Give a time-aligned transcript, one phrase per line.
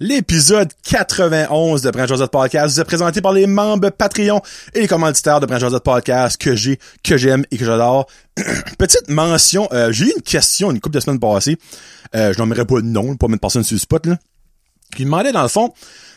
[0.00, 4.42] L'épisode 91 de Brand Josette Podcast vous est présenté par les membres Patreon
[4.74, 8.06] et les commanditaires de Brand Josette Podcast que j'ai, que j'aime et que j'adore.
[8.76, 11.58] Petite mention, euh, j'ai eu une question une couple de semaines passées.
[12.16, 14.18] Euh, je nommerai pas de nom, pas mettre personne sur le spot, là.
[14.96, 15.72] Qui demandait dans le fond,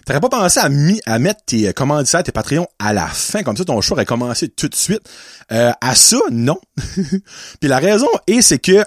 [0.07, 0.70] t'aurais pas pensé à,
[1.05, 4.50] à mettre tes commanditaires, tes Patreons à la fin, comme ça ton show aurait commencé
[4.50, 5.07] tout de suite.
[5.52, 6.57] Euh, à ça, non.
[7.59, 8.84] Puis la raison est, c'est que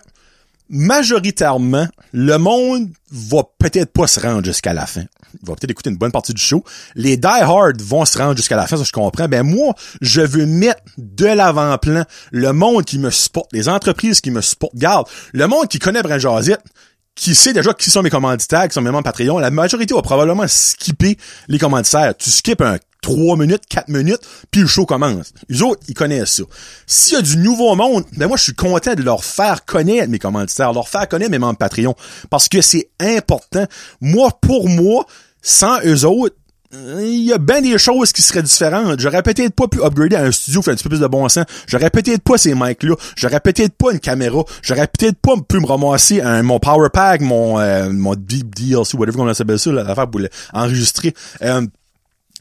[0.71, 5.03] majoritairement, le monde va peut-être pas se rendre jusqu'à la fin.
[5.35, 6.65] Il va peut-être écouter une bonne partie du show.
[6.95, 9.29] Les die-hard vont se rendre jusqu'à la fin, ça je comprends.
[9.29, 14.31] Ben moi, je veux mettre de l'avant-plan le monde qui me supporte, les entreprises qui
[14.31, 14.77] me supportent.
[14.77, 16.21] Garde, le monde qui connaît Brand
[17.21, 20.01] qui sait déjà qui sont mes commanditaires, qui sont mes membres Patreon, la majorité va
[20.01, 22.17] probablement skipper les commanditaires.
[22.17, 25.35] Tu skippes un 3 minutes, 4 minutes, puis le show commence.
[25.51, 26.43] Les autres, ils connaissent ça.
[26.87, 30.09] S'il y a du nouveau monde, ben moi, je suis content de leur faire connaître
[30.09, 31.95] mes commanditaires, leur faire connaître mes membres Patreon,
[32.31, 33.67] parce que c'est important.
[34.01, 35.05] Moi, pour moi,
[35.43, 36.37] sans eux autres,
[36.73, 39.01] il y a bien des choses qui seraient différentes.
[39.01, 41.29] J'aurais peut-être pas pu upgrader à un studio fait un petit peu plus de bon
[41.29, 41.45] sens.
[41.67, 42.95] J'aurais peut-être pas ces mics-là.
[43.17, 44.45] J'aurais peut-être pas une caméra.
[44.63, 48.97] J'aurais peut-être pas pu me ramasser un, mon power pack, mon, euh, mon deep DLC,
[48.97, 51.15] whatever on s'appelle ça, l'affaire pour l'enregistrer.
[51.43, 51.67] Euh,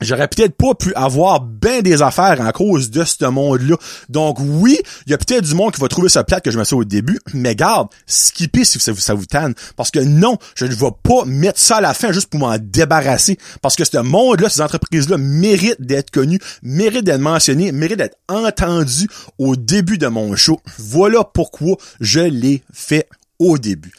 [0.02, 3.76] J'aurais peut-être pas pu avoir bien des affaires en cause de ce monde-là.
[4.08, 6.58] Donc oui, il y a peut-être du monde qui va trouver ça plate que je
[6.58, 9.54] me ça au début, mais garde, skipper si ça vous, ça tanne.
[9.76, 12.58] Parce que non, je ne vais pas mettre ça à la fin juste pour m'en
[12.60, 13.38] débarrasser.
[13.62, 19.10] Parce que ce monde-là, ces entreprises-là méritent d'être connues, méritent d'être mentionnées, méritent d'être entendues
[19.38, 20.60] au début de mon show.
[20.78, 23.08] Voilà pourquoi je l'ai fait
[23.40, 23.94] au début.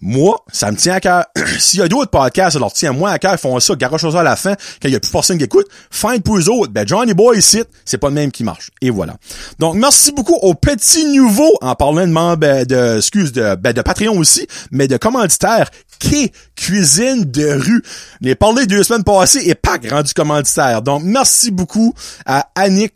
[0.00, 1.24] Moi, ça me tient à cœur.
[1.58, 4.02] S'il y a d'autres podcasts, ça leur tient moins à cœur, ils font ça, garoche
[4.02, 6.48] ça à la fin, quand il y a plus personne qui écoute, fine pour eux
[6.50, 6.72] autres.
[6.72, 8.70] Ben, Johnny Boy ici, c'est pas le même qui marche.
[8.80, 9.16] Et voilà.
[9.58, 13.82] Donc, merci beaucoup aux petits nouveaux, en parlant de membres, de, excuse, de, ben, de
[13.82, 17.82] Patreon aussi, mais de commanditaires, qui Cuisine de rue.
[18.20, 20.82] Je l'ai parlé deux semaines passées et pas rendu commanditaire.
[20.82, 21.94] Donc, merci beaucoup
[22.26, 22.94] à Annick,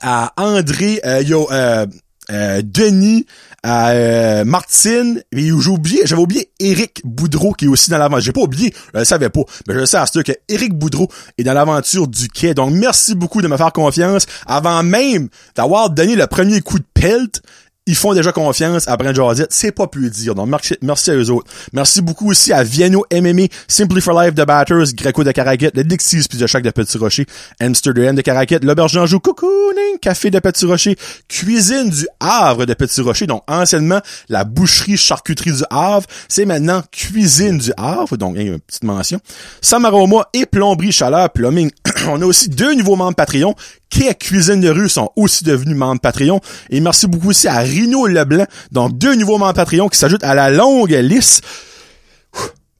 [0.00, 1.86] à André, euh, yo, euh,
[2.30, 3.26] euh, Denis,
[3.64, 8.24] euh, Martine, et j'ai oublié, j'avais oublié Eric Boudreau qui est aussi dans l'aventure.
[8.24, 11.08] J'ai pas oublié, je le savais pas, mais je sais à ce que Eric Boudreau
[11.38, 12.54] est dans l'aventure du quai.
[12.54, 16.84] Donc merci beaucoup de me faire confiance avant même d'avoir donné le premier coup de
[16.94, 17.42] pelt.
[17.88, 20.34] Ils font déjà confiance à Brent Josette, c'est pas plus dire.
[20.34, 20.48] Donc
[20.82, 21.48] merci, à eux autres.
[21.72, 25.84] Merci beaucoup aussi à Vienno MMA, Simply for Life de Batters, Greco de Caraquette, le
[25.84, 27.26] Dixie's puis de Chac de Petit Rocher,
[27.60, 30.96] Amsterdam de Caraquette, l'Auberge d'Anjou, Cocooning, Café de Petit Rocher,
[31.28, 36.82] Cuisine du Havre de Petit Rocher, donc anciennement la boucherie charcuterie du Havre, c'est maintenant
[36.90, 39.20] Cuisine du Havre, donc une petite mention.
[39.60, 41.70] Samaroma et Plomberie Chaleur Plumbing.
[42.08, 43.54] On a aussi deux nouveaux membres Patreon
[43.90, 46.40] qui Cuisine de rue sont aussi devenus membres Patreon.
[46.70, 50.34] Et merci beaucoup aussi à Rino Leblanc, donc deux nouveaux membres Patreon qui s'ajoutent à
[50.34, 51.44] la longue liste.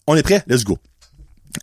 [0.06, 0.42] On est prêt?
[0.46, 0.78] Let's go.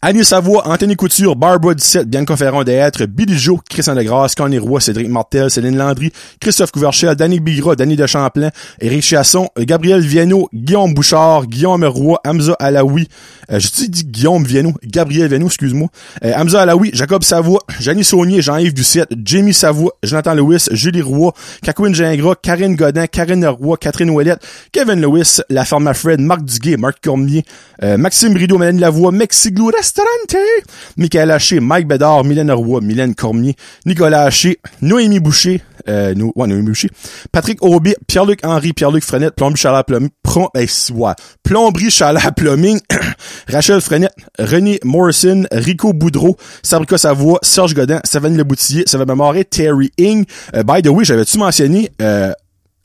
[0.02, 4.80] Annie Savoie, Anthony Couture, Barbara 17, Bianca Ferron d'être, Billy Joe, Christian Legras, Connie Roy,
[4.80, 8.50] Cédric Martel, Céline Landry, Christophe Couverchel, Danny Bigra, Danny de Champlain,
[8.82, 13.08] Éric Chasson, Gabriel Viano, Guillaume Bouchard, Guillaume Roy, Hamza Alaoui,
[13.52, 15.90] euh, j'ai dit Guillaume Viano, Gabriel Viano, excuse-moi,
[16.24, 21.32] euh, Hamza Alaoui, Jacob Savoie, Janie Saunier, Jean-Yves Ducette, Jamie Savoie, Jonathan Lewis, Julie Roy,
[21.64, 26.78] Kakouine Gingras, Karine Godin, Karine Roy, Catherine Ouellette, Kevin Lewis, La Ferme Fred, Marc Duguay,
[26.78, 27.44] Marc Cormier,
[27.84, 30.38] euh, Maxime Rideau, Mélanie Lavoie, Mexiglou Restaurante,
[30.96, 33.54] Michael Haché, Mike Bédard, Mylène Roy, Mylène Cormier,
[33.86, 36.90] Nicolas Haché, Noémie Boucher, euh, no, ouais, Noémie Boucher,
[37.34, 41.90] Patrick Aubé, Pierre-Luc Henry, Pierre-Luc Frenette, Plomberie Chalard Plumbing, Plom, ben, ouais, Plomberie
[42.34, 42.80] Plumbing,
[43.50, 49.92] Rachel Frenette, René Morrison, Rico Boudreau, Sabrica Savoie, Serge Godin, Savane Leboutillier, Savane Memoré, Terry
[49.98, 50.24] Ing,
[50.56, 52.32] euh, by the way, j'avais-tu mentionné, euh,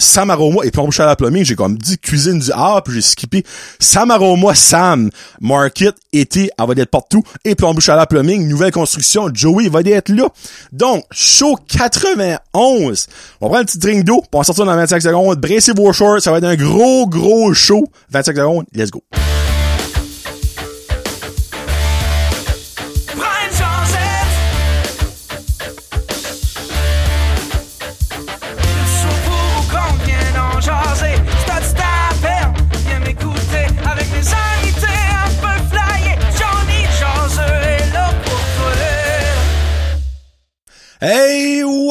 [0.01, 3.45] Sam Aroma et Plomberie Chalard Plumbing, j'ai comme dit cuisine du art, puis j'ai skippé
[3.81, 5.11] Sam Aroma, Sam,
[5.41, 10.11] Market, été, elle va être partout, et Plomberie Chalard Plumbing, nouvelle construction, Joey va être
[10.11, 10.29] là.
[10.71, 13.07] Donc, show 91.
[13.41, 16.23] On prend un petit drink d'eau, on va sortir dans 25 secondes, bressez vos shorts,
[16.23, 17.89] ça va être un gros, gros show.
[18.11, 19.03] 25 secondes, let's go.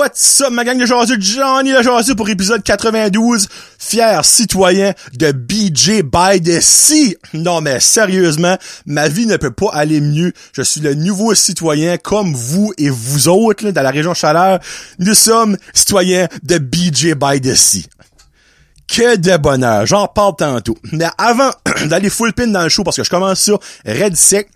[0.08, 5.34] What's up, ma gang de jaseux, Johnny le jaseux pour épisode 92, fier citoyen de
[5.34, 7.18] BJ by the Sea.
[7.34, 10.32] Non, mais sérieusement, ma vie ne peut pas aller mieux.
[10.54, 14.60] Je suis le nouveau citoyen comme vous et vous autres, là, dans la région Chaleur.
[14.98, 17.88] Nous sommes citoyens de BJ by the Sea.
[18.88, 20.78] Que de bonheur, j'en parle tantôt.
[20.94, 21.52] Mais avant
[21.88, 24.48] d'aller full pin dans le show, parce que je commence ça red sec,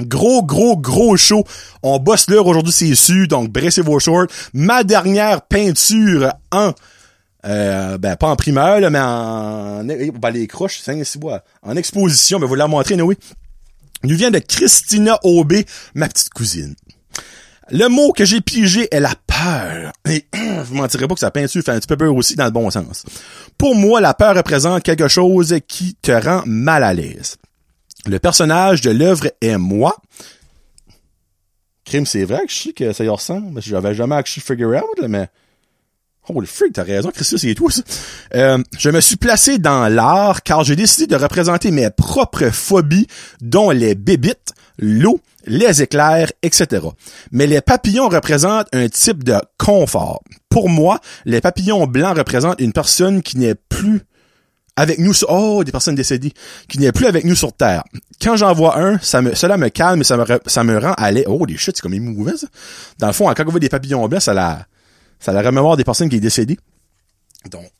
[0.00, 1.44] Gros, gros, gros show.
[1.82, 3.26] On bosse l'heure aujourd'hui, c'est sûr.
[3.28, 4.26] Donc, bressez vos shorts.
[4.52, 6.72] Ma dernière peinture en...
[7.44, 9.84] Euh, ben, pas en primeur, là, mais en...
[9.84, 10.92] Ben, les croches, c'est
[11.62, 13.16] En exposition, ben, vous la montrer, oui.
[14.02, 15.64] Nous vient de Christina Aubé,
[15.94, 16.74] ma petite cousine.
[17.70, 19.92] Le mot que j'ai pigé est la peur.
[20.08, 20.26] Et
[20.64, 22.70] vous mentirez pas que sa peinture fait un petit peu peur aussi dans le bon
[22.70, 23.04] sens.
[23.58, 27.36] Pour moi, la peur représente quelque chose qui te rend mal à l'aise.
[28.06, 29.96] Le personnage de l'œuvre est moi.
[31.84, 33.60] Crime, c'est vrai que je sais que ça y ressemble.
[33.60, 35.28] J'avais jamais actually figure out, mais...
[36.28, 37.82] Holy freak, t'as raison, Christus, c'est tout ça.
[38.34, 43.06] Euh, je me suis placé dans l'art car j'ai décidé de représenter mes propres phobies,
[43.40, 46.84] dont les bébites, l'eau, les éclairs, etc.
[47.30, 50.20] Mais les papillons représentent un type de confort.
[50.48, 54.02] Pour moi, les papillons blancs représentent une personne qui n'est plus
[54.76, 56.32] avec nous sur, oh, des personnes décédées,
[56.68, 57.82] qui n'est plus avec nous sur Terre.
[58.20, 60.94] Quand j'en vois un, ça me, cela me calme et ça me, ça me rend
[61.10, 61.24] l'aise.
[61.26, 62.46] Oh, des shit, c'est comme émouvant, ça.
[62.98, 64.66] Dans le fond, quand on voit des papillons blancs, ça la,
[65.18, 66.58] ça la remémore des personnes qui sont décédées.
[67.50, 67.70] Donc,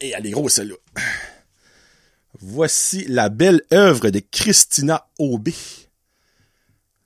[0.00, 0.74] et elle est grosse, celle-là.
[2.40, 5.54] Voici la belle œuvre de Christina Aubé.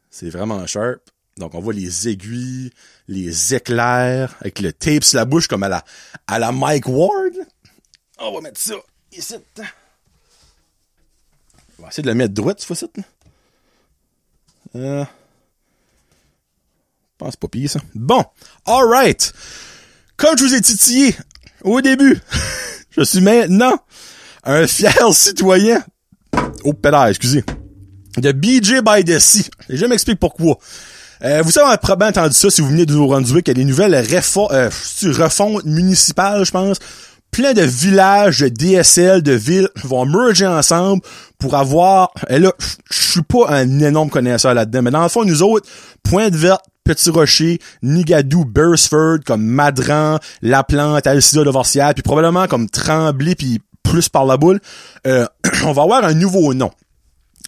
[0.08, 1.00] C'est vraiment sharp.
[1.36, 2.70] Donc, on voit les aiguilles,
[3.08, 5.84] les éclairs, avec le tape sur la bouche comme à la,
[6.26, 7.34] à la Mike Ward.
[8.18, 8.76] On va mettre ça
[11.78, 12.86] On va essayer de le mettre droit, ce fois-ci.
[14.74, 15.04] Euh...
[15.04, 15.08] Je
[17.18, 17.80] pense pas pire, ça.
[17.94, 18.24] Bon.
[18.66, 19.32] Alright.
[20.16, 21.16] Comme je vous ai titillé
[21.62, 22.20] au début,
[22.90, 23.74] je suis maintenant
[24.44, 25.82] un fier citoyen.
[26.64, 27.44] Oh, pédale, excusez.
[28.18, 29.48] De BJ by the Sea.
[29.68, 30.58] Je m'explique pourquoi.
[31.22, 33.64] Euh, vous savez, probablement entendu ça si vous venez de Nouveau-Brunswick, qu'il y a des
[33.64, 34.70] nouvelles euh,
[35.18, 36.78] refontes municipales, je pense,
[37.36, 41.02] plein de villages, de DSL, de villes vont merger ensemble
[41.38, 42.10] pour avoir...
[42.30, 42.50] Et là,
[42.90, 45.68] je suis pas un énorme connaisseur là-dedans, mais dans le fond, nous autres,
[46.02, 53.34] Pointe-Verte, Petit Rocher, Nigadou, Beresford, comme Madran, La Plante, Alcida de puis probablement comme Tremblay,
[53.34, 54.58] puis plus par la boule,
[55.06, 55.26] euh,
[55.66, 56.70] on va avoir un nouveau nom.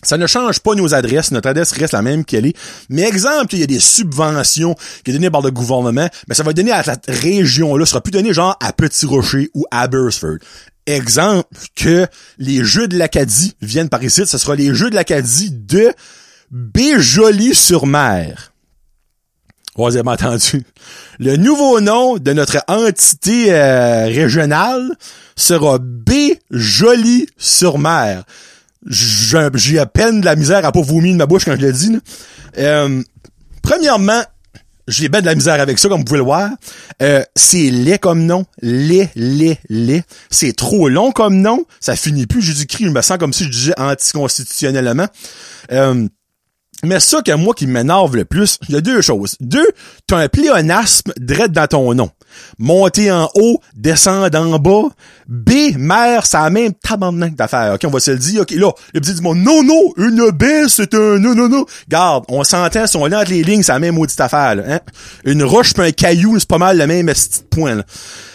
[0.03, 2.57] Ça ne change pas nos adresses, notre adresse reste la même qu'elle est.
[2.89, 4.75] Mais exemple, il y a des subventions
[5.05, 8.01] qui sont données par le gouvernement, mais ça va donner à cette région-là, ça sera
[8.01, 10.39] plus donné genre à Petit Rocher ou à Beresford.
[10.87, 12.07] Exemple, que
[12.39, 15.93] les Jeux de l'Acadie viennent par ici, ce sera les Jeux de l'Acadie de
[16.51, 18.53] Béjoly-sur-Mer.
[19.77, 20.65] Vous avez entendu.
[21.19, 24.89] Le nouveau nom de notre entité euh, régionale
[25.37, 28.25] sera Béjoly-sur-Mer
[28.87, 31.73] j'ai à peine de la misère à pas vomir de ma bouche quand je l'ai
[31.73, 31.99] dit.
[32.59, 33.03] Euh,
[33.63, 34.23] premièrement,
[34.89, 36.51] j'ai bien de la misère avec ça, comme vous pouvez le voir.
[37.03, 38.47] Euh, c'est laid comme nom.
[38.63, 40.03] Laid, laid, laid.
[40.31, 41.65] C'est trop long comme nom.
[41.79, 42.41] Ça finit plus.
[42.41, 45.07] J'ai cri, je me sens comme si je disais anticonstitutionnellement.
[45.73, 46.09] Euh,
[46.85, 49.37] mais ça que moi qui m'énerve le plus, il y a deux choses.
[49.41, 49.67] Deux,
[50.07, 52.11] t'as un pléonasme direct dans ton nom.
[52.59, 54.89] Monter en haut, descendre en bas.
[55.27, 57.75] B, mère, ça a même tabarnak d'affaires.
[57.75, 58.43] OK, on va se le dire.
[58.43, 61.65] OK, là, le petit monde, non, non, une B, c'est un non, non, non.
[61.89, 64.63] Garde, on s'entend, si on lit entre les lignes, c'est la même maudite affaire, là,
[64.69, 64.81] hein?
[65.25, 67.11] Une roche puis un caillou, c'est pas mal le même
[67.51, 67.83] point.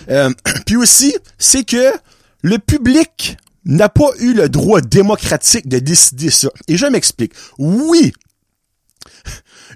[0.10, 0.30] Euh,
[0.66, 1.94] puis aussi, c'est que
[2.42, 6.50] le public n'a pas eu le droit démocratique de décider ça.
[6.68, 7.34] Et je m'explique.
[7.58, 8.14] Oui,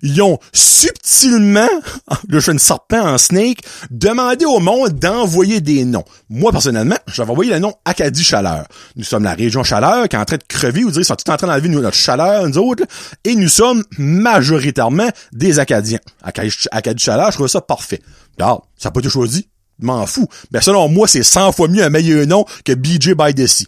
[0.02, 1.70] ils ont subtilement,
[2.28, 6.04] le jeune serpent en snake, demandé au monde d'envoyer des noms.
[6.30, 8.68] Moi, personnellement, j'avais envoyé le nom Acadie Chaleur.
[8.96, 11.16] Nous sommes la région Chaleur qui est en train de crever, ou dire, ils sont
[11.16, 12.84] tout en train d'enlever notre chaleur, nous autres,
[13.24, 16.00] et nous sommes majoritairement des Acadiens.
[16.24, 18.02] Acadie, Chaleur, je trouve ça parfait.
[18.40, 19.48] Alors, ça n'a pas été choisi,
[19.80, 20.28] m'en fous.
[20.52, 23.68] Ben, selon moi, c'est 100 fois mieux un meilleur nom que BJ by Desi.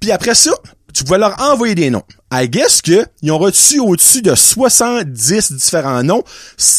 [0.00, 0.52] Puis après ça,
[0.96, 2.04] tu pouvais leur envoyer des noms.
[2.32, 6.24] I guess que ils ont reçu au-dessus de 70 différents noms,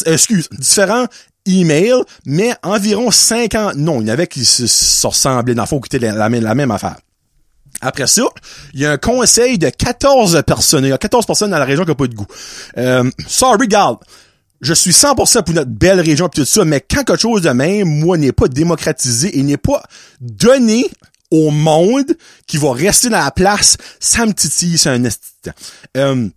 [0.06, 1.06] excuse, différents
[1.46, 4.00] emails, mais environ 50 noms.
[4.00, 6.70] Il y en avait qui se, ressemblaient, dans le fond, qui étaient la, la, même
[6.72, 6.96] affaire.
[7.80, 8.22] Après ça,
[8.74, 10.84] il y a un conseil de 14 personnes.
[10.84, 12.26] Il y a 14 personnes dans la région qui n'ont pas de goût.
[12.76, 13.98] Euh, sorry, garde.
[14.60, 17.50] Je suis 100% pour notre belle région et tout ça, mais quand quelque chose de
[17.50, 19.84] même, moi, n'est pas démocratisé et n'est pas
[20.20, 20.90] donné
[21.30, 22.16] au monde
[22.46, 25.02] qui va rester dans la place, ça me titille, c'est un.
[25.96, 26.28] Euh,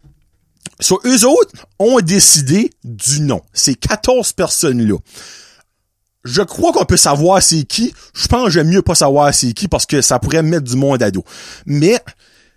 [1.05, 3.41] eux autres ont décidé du nom.
[3.53, 4.98] Ces 14 personnes-là.
[6.24, 7.93] Je crois qu'on peut savoir c'est qui.
[8.13, 10.75] Je pense que j'aime mieux pas savoir c'est qui parce que ça pourrait mettre du
[10.75, 11.25] monde à dos.
[11.65, 12.00] Mais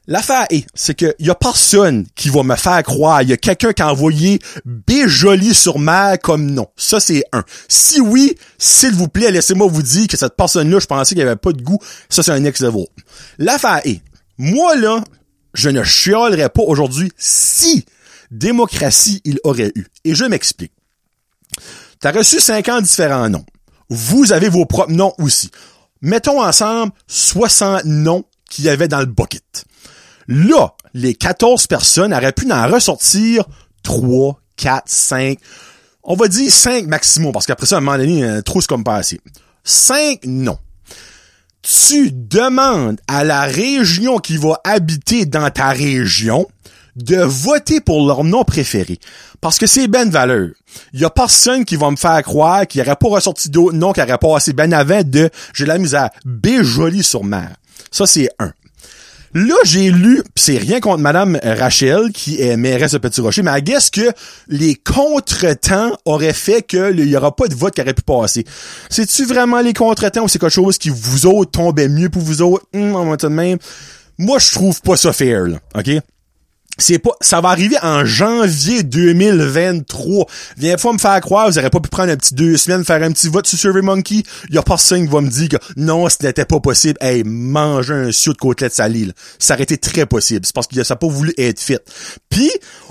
[0.06, 3.22] L'affaire est, c'est que y a personne qui va me faire croire.
[3.22, 6.66] Il y a quelqu'un qui a envoyé Béjoli sur mer comme nom.
[6.76, 7.42] Ça, c'est un.
[7.68, 11.36] Si oui, s'il vous plaît, laissez-moi vous dire que cette personne-là, je pensais qu'il avait
[11.36, 11.78] pas de goût.
[12.10, 12.86] Ça, c'est un next level.
[13.38, 14.02] L'affaire est,
[14.36, 15.02] moi, là,
[15.54, 17.86] je ne chialerais pas aujourd'hui si
[18.30, 19.86] démocratie il aurait eu.
[20.04, 20.72] Et je m'explique.
[22.00, 23.46] T'as reçu 50 différents noms.
[23.88, 25.50] Vous avez vos propres noms aussi.
[26.02, 29.64] Mettons ensemble 60 noms qu'il y avait dans le bucket.
[30.28, 33.44] Là, les 14 personnes auraient pu en ressortir
[33.82, 35.38] 3, 4, 5,
[36.02, 38.68] on va dire 5 maximum, parce qu'après ça, à un moment donné, euh, trop c'est
[38.68, 39.20] comme pas assez.
[39.64, 40.58] 5 noms.
[41.62, 46.46] Tu demandes à la région qui va habiter dans ta région
[46.96, 48.98] de voter pour leur nom préféré.
[49.40, 50.50] Parce que c'est ben valeur.
[50.92, 53.76] Il y a personne qui va me faire croire qu'il n'y aurait pas ressorti d'autres
[53.76, 57.56] noms qui aurait passé ben avant de, j'ai la misère, B joli sur mer.
[57.90, 58.52] Ça, c'est un.
[59.34, 63.50] Là, j'ai lu, c'est rien contre Madame Rachel, qui est mairesse de Petit Rocher, mais
[63.50, 64.12] à guess que
[64.46, 68.44] les contretemps auraient fait que il y aura pas de vote qui aurait pu passer.
[68.90, 72.42] C'est-tu vraiment les contretemps ou c'est quelque chose qui vous autres tombait mieux pour vous
[72.42, 72.64] autres?
[72.74, 73.58] Hum, en de même.
[74.18, 75.58] Moi, je trouve pas ça fair, là.
[75.74, 75.90] OK?
[76.78, 80.26] C'est pas ça va arriver en janvier 2023.
[80.56, 83.02] Viens pas me faire croire, vous aurez pas pu prendre un petit deux semaines faire
[83.02, 84.22] un petit vote sur SurveyMonkey.
[84.48, 86.98] Il y a personne qui va me dire que non, ce n'était pas possible.
[87.00, 89.12] Hey, manger un siou de côtelette salée, là.
[89.38, 90.44] ça aurait été très possible.
[90.44, 91.78] C'est parce qu'il a pas voulu être fit.
[92.28, 92.50] Puis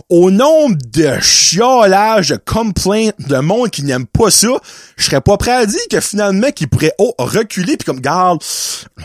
[0.10, 4.50] au nombre de chiolages, de complaints de monde qui n'aime pas ça,
[4.98, 8.42] je serais pas prêt à dire que finalement qu'il pourrait oh, reculer puis comme garde,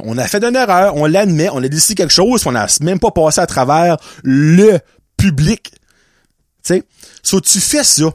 [0.04, 2.98] on a fait une erreur, on l'admet, on a décidé quelque chose, on a même
[2.98, 4.67] pas passé à travers le
[5.16, 5.72] public.
[6.64, 6.82] Tu sais,
[7.22, 8.10] so, tu fais ça.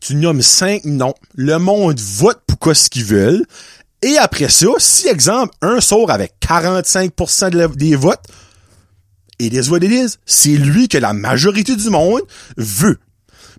[0.00, 1.14] Tu nommes cinq noms.
[1.34, 3.44] Le monde vote pour ce qu'ils veulent.
[4.02, 8.24] Et après ça, si, exemple, un sort avec 45% des votes,
[9.38, 10.16] et is what it is.
[10.24, 12.22] C'est lui que la majorité du monde
[12.56, 12.98] veut.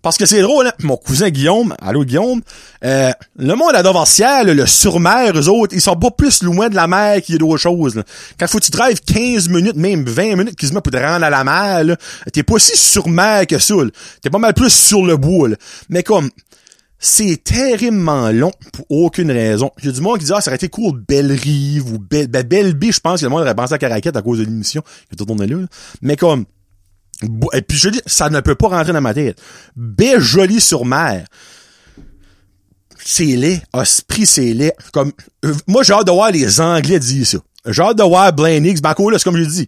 [0.03, 0.73] Parce que c'est drôle, hein?
[0.83, 2.41] mon cousin Guillaume, allô Guillaume,
[2.83, 6.75] euh, le monde à Doversière, le sur-mer, eux autres, ils sont pas plus loin de
[6.75, 7.95] la mer qu'il y a d'autres choses.
[7.95, 8.03] Là.
[8.37, 11.29] Quand faut que tu drives 15 minutes, même 20 minutes quasiment pour te rendre à
[11.29, 11.95] la mer,
[12.33, 13.75] t'es pas si sur-mer que ça.
[14.21, 15.47] T'es pas mal plus sur le bois.
[15.47, 15.55] Là.
[15.87, 16.29] Mais comme,
[16.99, 19.71] c'est terriblement long pour aucune raison.
[19.81, 22.91] A du monde qui dit, ah, ça aurait été cool Belle-Rive ou Belle, ben, Belle-Bille,
[22.91, 24.83] je pense que le monde aurait pensé à Caracat à cause de l'émission.
[25.17, 25.57] tout là, là.
[26.01, 26.43] Mais comme,
[27.53, 29.41] et puis je dis, ça ne peut pas rentrer dans ma tête.
[29.75, 31.25] Baie jolie sur mer.
[33.05, 33.61] C'est laid.
[33.79, 34.73] Esprit, c'est laid.
[34.91, 35.11] Comme,
[35.45, 37.37] euh, moi, j'ai hâte de voir les Anglais dire ça.
[37.67, 38.81] J'ai hâte de voir Blaine Higgs.
[38.81, 39.67] Ben, là, c'est comme je dis.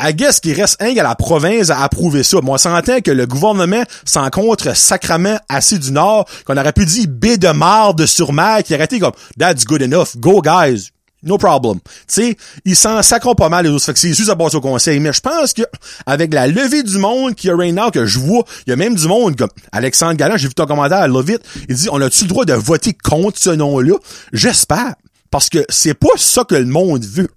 [0.00, 2.40] I guess qu'il reste un à la province à approuver ça.
[2.40, 6.84] Moi, on s'entend que le gouvernement s'en contre sacrament assez du Nord, qu'on aurait pu
[6.86, 10.16] dire baie de marde sur mer, qui aurait été comme, that's good enough.
[10.16, 10.90] Go, guys.
[11.24, 11.78] No problem.
[11.80, 13.84] Tu sais, ils s'en sacrent pas mal les autres.
[13.84, 14.98] Fait que c'est juste à passer au conseil.
[14.98, 15.62] Mais je pense que
[16.04, 18.72] avec la levée du monde qu'il y a right now, que je vois, il y
[18.72, 21.40] a même du monde comme Alexandre Galland, j'ai vu ton commentaire, love it.
[21.68, 23.94] Il dit, on a-tu le droit de voter contre ce nom-là?
[24.32, 24.94] J'espère.
[25.30, 27.30] Parce que c'est pas ça que le monde veut.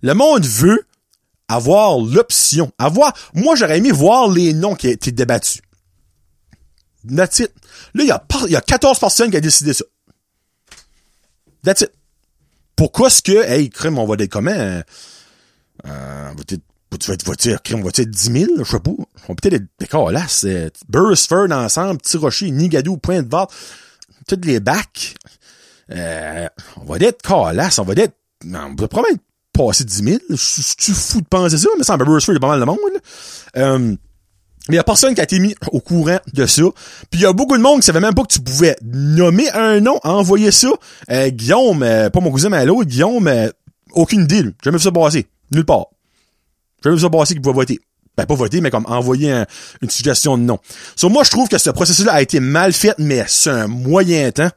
[0.00, 0.86] Le monde veut
[1.48, 2.72] avoir l'option.
[2.78, 5.60] Avoir, moi, j'aurais aimé voir les noms qui été débattus.
[7.14, 7.52] That's it.
[7.94, 9.84] Là, il y a, y a 14 personnes qui ont décidé ça.
[11.62, 11.92] That's it
[12.76, 14.50] pourquoi est-ce que, hey, crème, on va être comment?
[14.50, 14.82] Euh,
[15.86, 18.90] euh, tu vas être voté, crème, on va être 10 000, je sais pas.
[19.28, 23.52] On peut être d'accord, là, c'est Burstford ensemble, Petit Rocher, Nigadou, Point de Vente,
[24.26, 25.14] toutes les bacs.
[25.90, 28.14] Euh, on va être calasse, on va être,
[28.44, 29.18] on va probablement
[29.52, 30.18] passer 10 000.
[30.30, 32.64] Je suis fou de penser ça, mais ça, Burstford, il y a pas mal de
[32.64, 33.00] monde, là.
[33.56, 33.96] Euh,
[34.68, 36.62] il y a personne qui a été mis au courant de ça.
[37.10, 39.50] Puis il y a beaucoup de monde qui savait même pas que tu pouvais nommer
[39.52, 40.68] un nom, envoyer ça.
[41.10, 43.50] Euh, Guillaume, euh, pas mon cousin, mais l'autre, Guillaume, euh,
[43.92, 44.42] aucune idée.
[44.42, 45.26] J'ai jamais vu ça passer.
[45.50, 45.86] Nulle part.
[46.84, 47.80] Jamais vu ça passer qu'il pouvait voter.
[48.16, 49.32] Ben, pas voter, mais comme envoyer
[49.80, 50.58] une suggestion de nom.
[50.96, 54.30] So, moi, je trouve que ce processus-là a été mal fait, mais c'est un moyen
[54.32, 54.50] temps.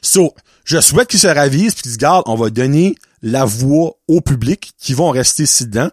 [0.00, 0.32] So,
[0.64, 4.20] je souhaite qu'il se ravise puis qu'il se garde, on va donner la voix au
[4.20, 5.90] public qui vont rester ici dedans.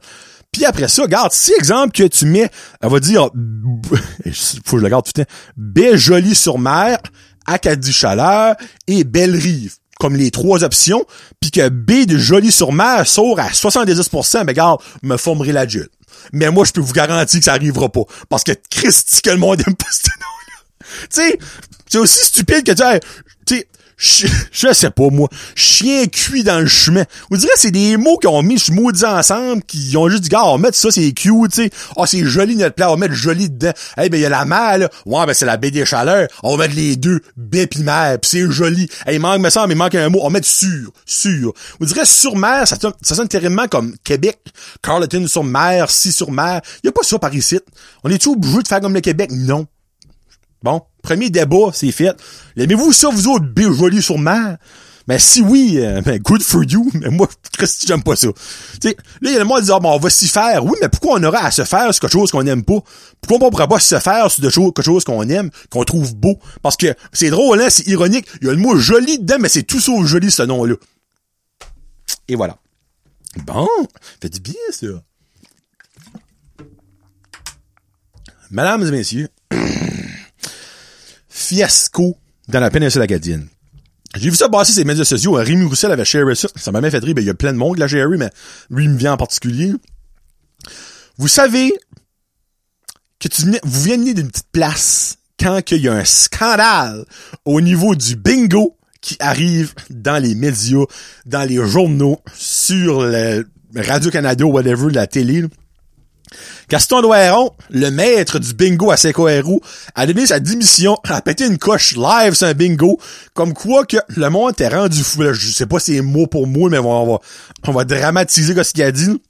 [0.53, 2.49] Puis après ça, regarde, si exemple que tu mets,
[2.81, 3.23] elle va dire,
[4.65, 6.99] faut que je le garde tout le temps, jolie sur mer,
[7.45, 8.55] Acadie chaleur
[8.87, 11.05] et belle rive comme les trois options,
[11.39, 15.65] puis que B de jolie sur mer sort à 70%, ben regarde, me formerai la.
[16.33, 18.03] Mais moi, je peux vous garantir que ça arrivera pas.
[18.27, 20.99] Parce que Christy, que le monde aime pas ce nom-là.
[21.09, 21.39] Tu sais,
[21.87, 23.67] c'est aussi stupide que tu sais,
[23.97, 27.03] je, sais pas, moi, chien cuit dans le chemin.
[27.29, 30.43] Vous direz, c'est des mots qui ont mis maudit ensemble, qui ont juste dit, gars,
[30.45, 31.69] on va mettre ça, c'est cute, tu sais.
[31.95, 33.73] oh, c'est joli notre plat, on va mettre joli dedans.
[33.97, 34.89] Eh hey, ben, il y a la mer, là.
[35.05, 36.27] Ouais, ben, c'est la baie des chaleurs.
[36.41, 38.89] On va mettre les deux, baie pis mer, pis c'est joli.
[39.05, 40.19] Hey, il manque, ça, mais il manque un mot.
[40.21, 41.53] On va mettre sur, sur.
[41.79, 44.39] Vous direz, sur mer, ça, ça sonne terriblement comme Québec.
[44.81, 46.61] Carleton sur mer, si sur mer.
[46.83, 47.59] Y a pas ça par ici.
[48.03, 49.31] On est-tu obligé de faire comme le Québec?
[49.31, 49.67] Non.
[50.63, 52.15] Bon, premier débat, c'est fait.
[52.55, 54.57] Aimez-vous ça, vous autres, joli sur mer?
[55.07, 58.29] Mais si oui, euh, ben, good for you, mais moi, Christy, j'aime pas ça.
[58.81, 60.29] Tu sais, là, il y a le monde qui dit, ah, bon, on va s'y
[60.29, 60.63] faire.
[60.63, 62.79] Oui, mais pourquoi on aurait à se faire sur quelque chose qu'on aime pas?
[63.19, 66.39] Pourquoi on pourrait pas se faire sur quelque chose qu'on aime, qu'on trouve beau?
[66.61, 68.27] Parce que c'est drôle, hein, c'est ironique.
[68.41, 70.75] Il y a le mot joli dedans, mais c'est tout sauf joli, ce nom-là.
[72.29, 72.57] Et voilà.
[73.45, 73.67] Bon,
[74.21, 74.87] fait du bien, ça.
[78.51, 79.29] Mesdames et messieurs,
[81.43, 83.47] fiasco dans la péninsule acadienne.
[84.15, 85.33] J'ai vu ça passer les médias sociaux.
[85.33, 86.47] Rémi Roussel avait sharé ça.
[86.55, 87.15] Ça m'a même fait rire.
[87.15, 88.29] Ben, il y a plein de monde l'a sharé, mais
[88.69, 89.73] lui, il me vient en particulier.
[91.17, 91.73] Vous savez
[93.19, 97.05] que tu venais, vous venez d'une petite place quand il y a un scandale
[97.45, 100.85] au niveau du bingo qui arrive dans les médias,
[101.25, 103.45] dans les journaux, sur le
[103.75, 105.41] Radio-Canada ou whatever, la télé.
[105.41, 105.47] là.
[106.69, 109.61] Gaston Douairon, le maître du bingo à Seco-Héroux,
[109.95, 112.99] a donné sa démission, a pété une coche live sur un bingo,
[113.33, 115.23] comme quoi que le monde était rendu fou.
[115.33, 117.19] Je sais pas si c'est mot pour mot, mais on va,
[117.67, 119.21] on va dramatiser ce qu'il a dit.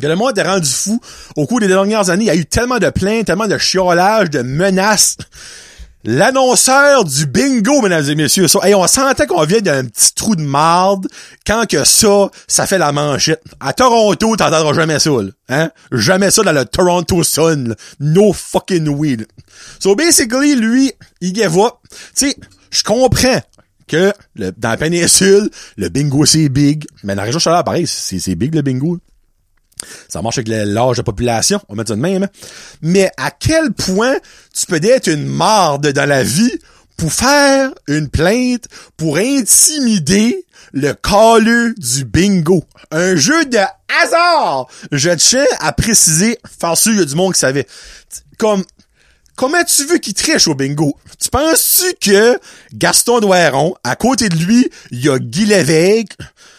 [0.00, 1.00] Que le monde était rendu fou.
[1.36, 4.30] Au cours des dernières années, il y a eu tellement de plaintes, tellement de chiolage,
[4.30, 5.18] de menaces.
[6.04, 10.42] L'annonceur du bingo, mesdames et messieurs, hey, on sentait qu'on vient d'un petit trou de
[10.42, 11.06] marde
[11.46, 13.42] quand que ça, ça fait la manchette.
[13.60, 15.70] À Toronto, t'entendras jamais ça, là, hein?
[15.92, 17.74] Jamais ça dans le Toronto Sun, là.
[18.00, 19.24] No fucking là.
[19.78, 21.74] So, basically, lui, il gave up.
[22.16, 22.36] Tu sais,
[22.70, 23.40] je comprends
[23.86, 26.84] que dans la péninsule, le bingo, c'est big.
[27.04, 28.98] Mais dans la région Chaleur, pareil, c'est big, le bingo.
[30.08, 32.24] Ça marche avec l'âge de population, on va ça de même.
[32.24, 32.28] hein.
[32.82, 34.16] Mais à quel point
[34.54, 36.52] tu peux être une marde dans la vie
[36.96, 38.64] pour faire une plainte,
[38.96, 42.64] pour intimider le calleux du bingo?
[42.90, 43.58] Un jeu de
[44.02, 44.66] hasard!
[44.90, 47.66] Je tiens à préciser, faire sûr, il y a du monde qui savait.
[48.38, 48.64] Comme,
[49.36, 50.96] comment tu veux qu'il triche au bingo?
[51.20, 52.38] Tu penses-tu que
[52.74, 56.16] Gaston Douairon, à côté de lui, il y a Guy Lévesque,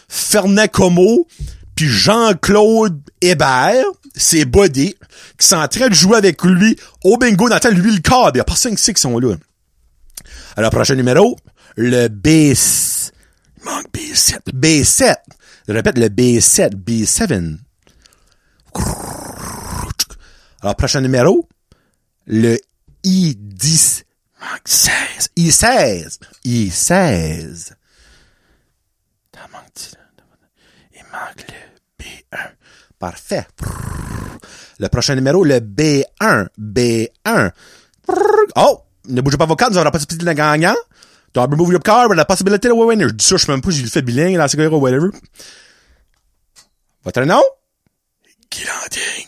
[0.08, 1.28] Fernand Como,
[1.76, 4.96] puis Jean-Claude Hébert, ses bodés,
[5.38, 8.32] qui sont en train de jouer avec lui au bingo dans le lui le câble.
[8.36, 9.36] Il y a personne qui sait qu'ils sont là.
[10.56, 11.38] Alors, prochain numéro,
[11.76, 12.28] le B...
[12.28, 12.56] Il
[13.66, 14.40] manque B7.
[14.54, 15.16] B7.
[15.68, 16.76] Je répète, le B7.
[16.76, 17.58] B7.
[20.62, 21.48] Alors, prochain numéro,
[22.26, 22.58] le
[23.06, 24.04] I10.
[24.42, 24.94] Il manque 16.
[25.38, 26.20] I16.
[26.46, 27.72] I16.
[29.32, 30.02] T'en manques-tu, là?
[30.94, 31.73] Il manque le B1.
[33.04, 33.46] Parfait.
[34.80, 36.48] Le prochain numéro, le B1.
[36.58, 37.52] B1.
[38.56, 38.80] Oh!
[39.10, 40.74] Ne bougez pas vos cartes, vous aurez la possibilité de gagnant.
[41.34, 43.10] Don't remove your card, but la possibilité de winner.
[43.10, 44.78] Je dis ça, je sais même pas si j'ai le fait bilingue dans ce ou
[44.78, 45.10] whatever.
[47.04, 47.44] Votre nom?
[48.50, 49.28] Guy Lanting.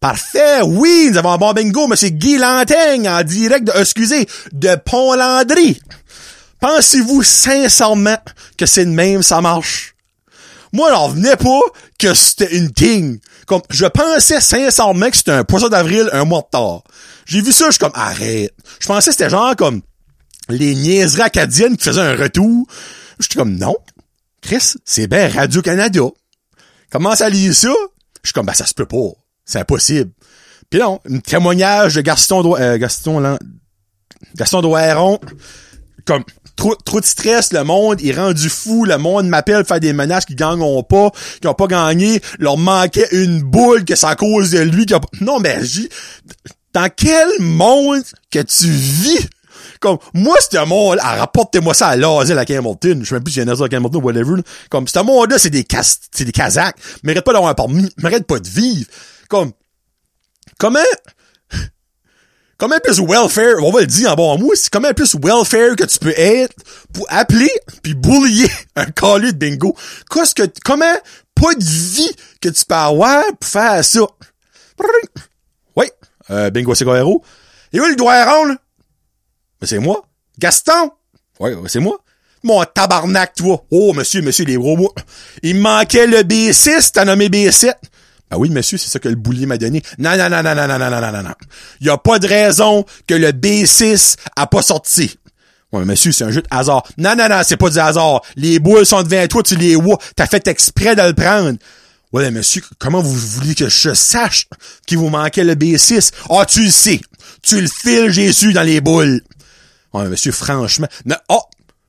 [0.00, 4.74] Parfait, oui, nous avons un bon bingo, monsieur Guy Lanting, en direct de, excusez, de
[4.74, 5.80] Pont-Landry.
[6.58, 8.18] Pensez-vous sincèrement
[8.56, 9.94] que c'est le même, ça marche?
[10.72, 11.60] Moi, j'en venais pas
[11.98, 13.20] que c'était une thing.
[13.46, 16.82] Comme, je pensais sincèrement que c'était un poisson d'avril un mois de tard.
[17.26, 18.52] J'ai vu ça, je suis comme, arrête.
[18.80, 19.82] Je pensais que c'était genre comme
[20.48, 22.66] les niaiseries acadiennes qui faisaient un retour.
[23.18, 23.76] J'étais comme, non.
[24.42, 26.00] Chris, c'est bien Radio-Canada.
[26.90, 27.72] Commence à lire ça?
[28.22, 29.10] Je suis comme, ben, ça se peut pas.
[29.44, 30.10] C'est impossible.
[30.70, 33.38] Puis non, un témoignage de Gaston, Doi- euh, Gaston, Lan-
[34.36, 35.18] Gaston Douairon.
[36.04, 36.24] Comme,
[36.58, 40.26] trop, trop de stress, le monde est rendu fou, le monde m'appelle faire des menaces
[40.26, 44.50] qui gagneront pas, qui ont pas gagné, leur manquait une boule que c'est à cause
[44.50, 45.08] de lui qui a pas...
[45.20, 45.88] Non, mais j'ai...
[46.74, 49.26] Dans quel monde que tu vis?
[49.80, 53.00] Comme, moi, ce monde, ah, rapportez-moi ça à l'asile à Hamilton.
[53.02, 54.36] Je sais même plus si a un asile à ou whatever.
[54.36, 54.42] là.
[54.68, 56.76] Comme, ce monde-là, c'est des cas, c'est des Kazakhs.
[57.04, 57.88] Mérite pas d'avoir un permis.
[57.98, 58.86] Mérite pas de vivre.
[59.28, 59.52] Comme,
[60.58, 60.80] comment,
[62.58, 65.84] comment plus welfare, on va le dire en bon mot, c'est comment plus welfare que
[65.84, 66.54] tu peux être
[66.92, 67.50] pour appeler
[67.82, 69.74] puis boulier un calé de bingo.
[70.10, 70.96] Qu'est-ce que, comment
[71.34, 74.00] pas de vie que tu peux avoir pour faire ça?
[75.76, 75.86] Oui,
[76.30, 77.24] euh, bingo c'est héros.
[77.72, 78.56] Et où le doigt là?
[79.60, 80.04] Mais c'est moi.
[80.38, 80.92] Gaston?
[81.40, 81.98] Oui, c'est moi.
[82.42, 83.64] Mon tabarnak, toi.
[83.70, 84.94] Oh, monsieur, monsieur, les gros.
[85.42, 87.74] Il manquait le B6, t'as nommé B7.
[88.30, 89.82] Ah oui, monsieur, c'est ça que le boulier m'a donné.
[89.98, 91.34] Non, non, non, non, non, non, non, non, non, non, non.
[91.80, 95.18] Y a pas de raison que le B6 a pas sorti.
[95.72, 96.82] Ouais, monsieur, c'est un jeu de hasard.
[96.98, 98.22] Non, non, non, c'est pas du hasard.
[98.36, 99.98] Les boules sont devant toi, tu les vois.
[100.16, 101.58] T'as fait exprès de le prendre.
[102.12, 104.48] Ouais, monsieur, comment vous voulez que je sache
[104.86, 106.10] qu'il vous manquait le B6?
[106.30, 107.00] Ah, tu le sais.
[107.42, 109.20] Tu le files, Jésus, dans les boules.
[109.92, 110.88] Ouais, monsieur, franchement.
[111.04, 111.42] Non, oh!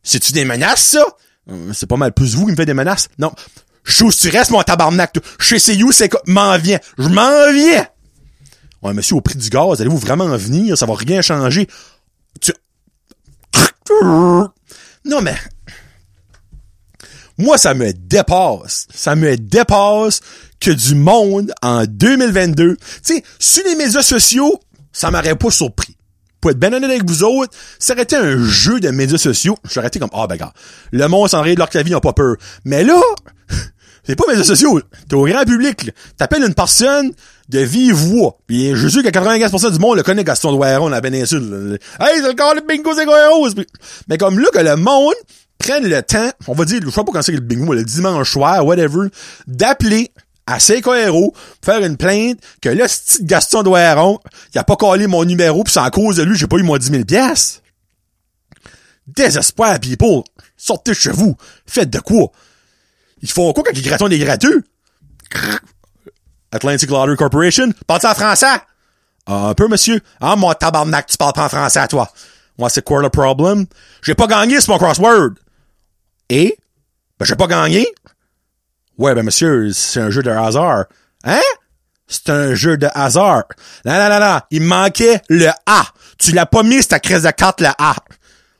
[0.04, 1.06] C'est-tu des menaces, ça?
[1.49, 3.08] Euh, C'est pas mal plus vous qui me faites des menaces?
[3.17, 3.32] Non.
[3.83, 5.15] Chose, tu restes, mon tabarnak.
[5.39, 6.21] Je sais c'est quoi?
[6.25, 6.79] M'en viens.
[6.97, 7.87] Je m'en viens!
[8.81, 10.77] Ouais, monsieur, au prix du gaz, allez-vous vraiment venir?
[10.77, 11.67] Ça va rien changer.
[12.39, 12.53] Tu...
[15.05, 15.35] Non, mais...
[17.37, 18.87] Moi, ça me dépasse.
[18.93, 20.21] Ça me dépasse
[20.59, 22.75] que du monde en 2022.
[22.75, 24.59] Tu sais, sur les médias sociaux,
[24.91, 25.95] ça m'aurait pas surpris.
[26.41, 29.58] Pour être ben avec vous autres, ça aurait été un jeu de médias sociaux.
[29.69, 30.54] J'aurais été comme, ah ben gars,
[30.91, 32.36] le monde s'en de leur clavier, ils ont pas peur.
[32.63, 32.99] Mais là,
[34.04, 34.80] c'est pas médias sociaux.
[35.08, 35.91] T'es au grand public.
[36.17, 37.12] T'appelles une personne
[37.49, 38.38] de vive voix.
[38.47, 41.78] Puis je suis que 95% du monde le connaît Gaston Douaron, la péninsule.
[41.99, 43.17] Hey, c'est le corps de bingo, c'est quoi?
[44.08, 45.15] Mais comme là, que le monde
[45.58, 48.32] prenne le temps, on va dire, je sais pas quand c'est le bingo, le dimanche
[48.32, 49.10] soir, whatever,
[49.47, 50.12] d'appeler
[50.49, 50.91] à Seiko
[51.63, 54.19] faire une plainte que là, ce petit Gaston Douaron,
[54.53, 56.63] il a pas collé mon numéro, pis c'est en cause de lui, j'ai pas eu
[56.63, 57.62] mon 10 000 piastres.
[59.05, 60.23] Désespoir, people.
[60.57, 61.38] Sortez chez vous.
[61.65, 62.31] Faites de quoi?
[63.21, 64.63] Ils font quoi quand ils grattent des gratteux?
[66.51, 67.71] Atlantic Lottery Corporation?
[67.85, 68.62] Parle en français?
[69.27, 70.01] Ah, un peu, monsieur.
[70.19, 72.12] Ah, mon tabarnak, tu parles pas en français toi.
[72.57, 73.67] Moi, c'est quoi le problème?
[74.01, 75.31] J'ai pas gagné, c'est mon crossword.
[76.29, 76.57] Et?
[77.19, 77.88] Ben, j'ai pas gagné.
[78.99, 80.83] Ouais, ben, monsieur, c'est un jeu de hasard.
[81.23, 81.39] Hein?
[82.05, 83.43] C'est un jeu de hasard.
[83.85, 84.39] Non, non, non, non.
[84.51, 85.85] Il manquait le A.
[86.17, 87.95] Tu l'as pas mis, ta crise de carte, le A.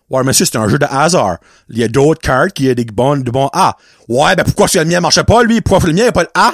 [0.10, 1.40] Ouais, monsieur, c'est un jeu de hasard.
[1.70, 3.76] Il y a d'autres cartes qui ont des bons, de bons A.
[4.08, 5.60] Ouais, ben pourquoi si le mien marchait pas, lui?
[5.60, 6.54] Pourquoi le mien n'a pas le A?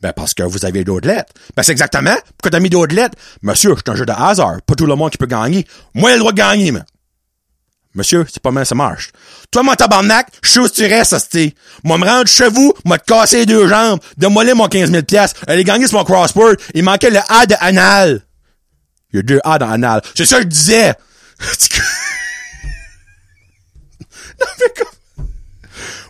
[0.00, 1.32] Ben parce que vous avez d'autres lettres.
[1.54, 2.16] Ben c'est exactement.
[2.38, 3.18] Pourquoi t'as mis d'autres lettres?
[3.42, 4.56] Monsieur, c'est un jeu de hasard.
[4.64, 5.66] Pas tout le monde qui peut gagner.
[5.92, 6.80] Moi, j'ai le droit de gagner, mais.
[7.98, 9.10] Monsieur, c'est pas mal, ça marche.
[9.50, 11.52] Toi, mon tabarnak, je sais où tu restes, hostie.
[11.82, 14.92] Moi, me rendre chez vous, moi, te casser les deux jambes, de moller mon 15
[14.92, 18.22] 000 piastres, aller gagner sur mon crossword, il manquait le A de anal.
[19.12, 20.00] Il y a deux A dans anal.
[20.14, 20.94] C'est ça que je disais.
[24.40, 25.26] non, mais comme...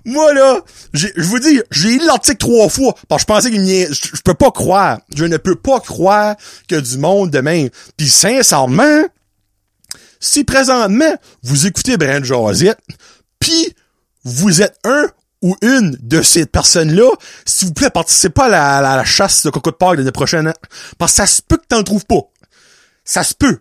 [0.04, 0.60] Moi, là,
[0.92, 3.66] je vous dis, j'ai lu l'article trois fois, parce que je pensais qu'il.
[3.66, 4.98] Je, je peux pas croire.
[5.16, 6.36] Je ne peux pas croire
[6.68, 7.68] que du monde demain.
[7.96, 9.04] Puis sincèrement,
[10.20, 12.80] si présentement, vous écoutez Brand Josette,
[13.38, 13.74] puis
[14.24, 15.06] vous êtes un
[15.42, 17.08] ou une de ces personnes-là,
[17.46, 20.48] s'il vous plaît, participez pas à la, chasse de coco de Pâques l'année prochaine.
[20.48, 20.54] hein.
[20.98, 22.22] Parce que ça se peut que t'en trouves pas.
[23.04, 23.60] Ça se peut.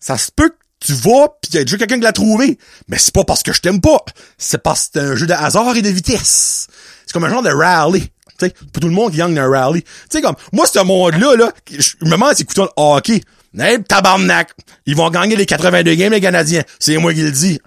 [0.00, 2.58] Ça se peut que tu vas pis y a déjà quelqu'un qui l'a trouvé.
[2.88, 3.98] Mais c'est pas parce que je t'aime pas.
[4.36, 6.66] C'est parce que c'est un jeu de hasard et de vitesse.
[7.06, 8.10] C'est comme un genre de rally.
[8.38, 9.84] Tu sais, pour tout le monde qui gagne un rally.
[10.10, 13.22] Tu comme, moi, ce monde-là, là, je me demande si écoutons le hockey.
[13.56, 14.50] Hey, tabarnak!
[14.86, 16.62] Ils vont gagner les 82 games, les Canadiens.
[16.78, 17.60] C'est moi qui le dis.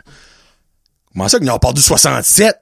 [1.11, 2.55] Comment ça qu'ils ont perdu 67?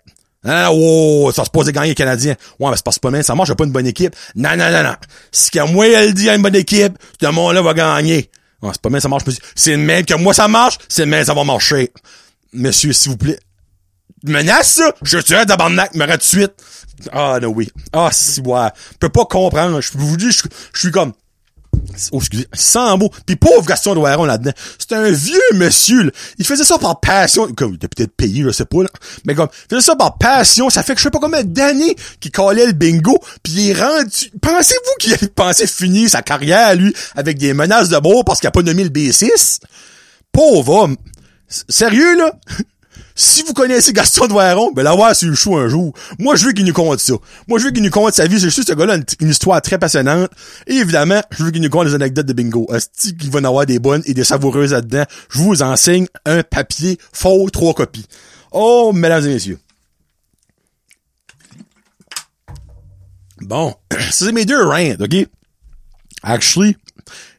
[0.45, 2.35] Ah, oh, ça se pose gagner les Canadiens.
[2.59, 4.15] Ouais, mais parce que pas mal, ça marche, pas une bonne équipe.
[4.35, 4.95] Non, non, non, non.
[5.31, 8.31] Si que moi, elle dit, a une bonne équipe, ce monde-là va gagner.
[8.63, 9.23] C'est pas mal, ça marche.
[9.55, 11.91] C'est le même que moi, ça marche, c'est le même, ça va marcher.
[12.53, 13.39] Monsieur, s'il vous plaît.
[14.23, 14.93] Menace, ça?
[15.01, 16.53] Je suis un tabarnak, me rate de suite.
[17.11, 17.69] Ah, non, oui.
[17.93, 18.69] Ah, si, ouais.
[18.93, 19.79] Je peux pas comprendre.
[19.81, 21.13] Je vous dis, je suis comme,
[22.11, 23.11] Oh, excusez, sans mots.
[23.25, 24.51] Puis pauvre Gaston Douaron là-dedans.
[24.77, 26.11] C'est un vieux monsieur, là.
[26.37, 27.47] Il faisait ça par passion.
[27.53, 28.89] Comme, il était peut-être payé, je sais pas, là.
[29.25, 30.69] Mais comme, il faisait ça par passion.
[30.69, 33.17] Ça fait que je sais pas combien d'années qu'il collait le bingo.
[33.43, 34.31] Puis il est rendu...
[34.41, 38.51] Pensez-vous qu'il pensait finir sa carrière, lui, avec des menaces de mort parce qu'il a
[38.51, 39.59] pas nommé le B6?
[40.31, 40.97] Pauvre homme.
[41.47, 42.31] Sérieux, là?
[43.19, 45.93] Si vous connaissez Gaston Douaron, ben l'avoir sur le show un jour.
[46.19, 47.15] Moi, je veux qu'il nous conte ça.
[47.49, 48.39] Moi, je veux qu'il nous conte sa vie.
[48.39, 50.31] C'est juste ce gars-là, une, une histoire très passionnante.
[50.67, 52.65] Et évidemment, je veux qu'il nous conte des anecdotes de bingo.
[52.71, 55.03] Asti qu'il va en avoir des bonnes et des savoureuses là-dedans.
[55.31, 58.05] Je vous enseigne un papier faux, trois copies.
[58.53, 59.59] Oh, mesdames et messieurs.
[63.41, 63.75] Bon,
[64.11, 65.27] c'est mes deux rants, OK?
[66.23, 66.77] Actually,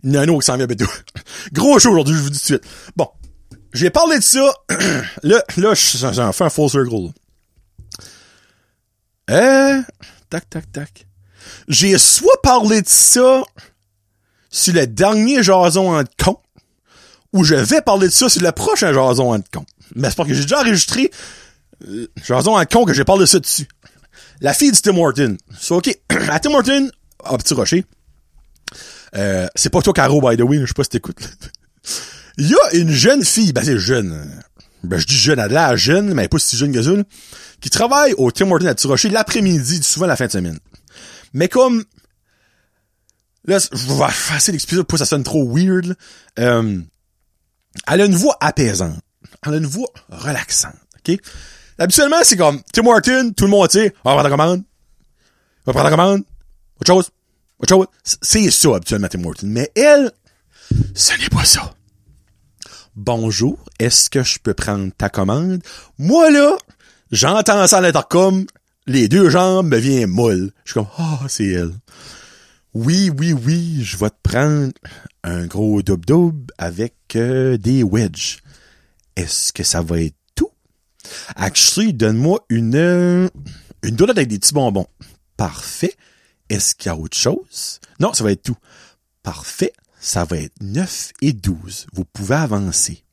[0.04, 0.92] il y en a un autre qui s'en vient bientôt.
[1.54, 2.64] Gros show aujourd'hui, je vous dis tout de suite.
[2.96, 3.08] Bon,
[3.72, 4.52] j'ai parlé de ça.
[5.22, 7.12] là, là, je- j'en fais un full circle.
[9.30, 9.80] Euh,
[10.28, 11.06] tac, tac, tac.
[11.68, 13.42] J'ai soit parlé de ça
[14.50, 16.38] sur le dernier jason en con,
[17.32, 19.64] ou je vais parler de ça sur le prochain jason en con.
[19.94, 21.10] Mais c'est parce que j'ai déjà enregistré
[21.88, 23.68] euh, jason en con que j'ai parlé de ça dessus.
[24.40, 25.36] La fille du Tim Horton.
[25.58, 25.96] C'est ok.
[26.28, 26.90] à Tim Horton,
[27.24, 27.84] à Petit Rocher.
[29.16, 31.16] Euh, c'est pas toi, Caro, by the way, je sais pas si t'écoutes.
[32.38, 34.42] Il y a une jeune fille, ben c'est jeune,
[34.82, 36.82] ben je dis jeune, elle a l'air jeune, mais elle est pas si jeune que
[36.82, 36.90] ça,
[37.60, 40.58] qui travaille au Tim Hortons à Tirocher l'après-midi, souvent la fin de semaine.
[41.32, 41.84] Mais comme,
[43.44, 45.96] là, je vais essayer d'expliquer pour que ça sonne trop weird.
[46.38, 46.80] Euh,
[47.86, 48.98] elle a une voix apaisante.
[49.44, 51.18] Elle a une voix relaxante, ok?
[51.78, 54.64] Habituellement, c'est comme, Tim Hortons, tout le monde, tu sais, on va prendre la commande,
[55.66, 56.22] on va prendre la commande,
[56.80, 57.10] autre chose,
[57.58, 57.86] autre chose.
[58.02, 59.46] C'est ça, habituellement, Tim Hortons.
[59.46, 60.12] Mais elle,
[60.94, 61.74] ce n'est pas ça.
[62.96, 65.62] Bonjour, est-ce que je peux prendre ta commande?
[65.96, 66.58] Moi, là,
[67.12, 68.44] j'entends ça à l'intercom,
[68.88, 70.50] les deux jambes me viennent molles.
[70.64, 71.72] Je suis comme, ah, c'est elle.
[72.74, 74.72] Oui, oui, oui, je vais te prendre
[75.22, 78.40] un gros dub-dub avec euh, des wedges.
[79.14, 80.50] Est-ce que ça va être tout?
[81.36, 83.28] Actually, donne-moi une, euh,
[83.84, 84.88] une avec des petits bonbons.
[85.36, 85.94] Parfait.
[86.48, 87.78] Est-ce qu'il y a autre chose?
[88.00, 88.58] Non, ça va être tout.
[89.22, 89.72] Parfait.
[90.00, 91.86] Ça va être 9 et 12.
[91.92, 93.04] Vous pouvez avancer.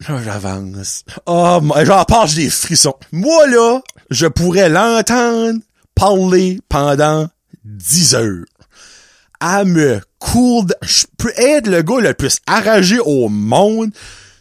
[0.00, 1.04] J'avance.
[1.26, 2.96] Oh, j'en j'ai des frissons.
[3.12, 3.80] Moi, là,
[4.10, 5.60] je pourrais l'entendre
[5.94, 7.28] parler pendant
[7.64, 8.44] 10 heures.
[9.40, 13.90] À me cool, je peux être le gars le plus arragé au monde.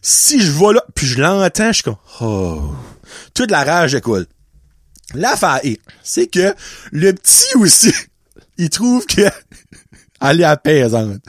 [0.02, 2.74] Si je vois là, puis je l'entends, je suis comme, oh.
[3.34, 4.26] Toute la rage écoule.
[5.14, 6.56] L'affaire est, c'est que
[6.92, 7.94] le petit aussi,
[8.58, 9.30] il trouve que
[10.24, 11.22] elle est apaisante.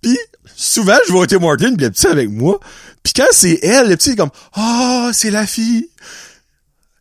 [0.00, 0.18] Puis
[0.56, 2.58] souvent, je vais au Tim Hortons, pis le petit est avec moi.
[3.02, 5.88] Puis quand c'est elle, le petit est comme Ah, c'est la fille.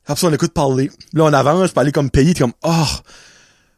[0.06, 0.92] Après ça, on écoute parler.
[1.14, 2.86] Là, on avance, pour aller comme payer, t'es comme Oh,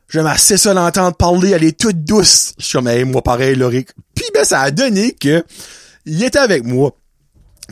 [0.10, 2.54] j'aime assez ça l'entendre parler, elle est toute douce.
[2.58, 3.89] Je suis comme hey, moi pareil, Loric.
[4.16, 5.44] Puis ben, ça a donné que
[6.06, 6.96] il était avec moi.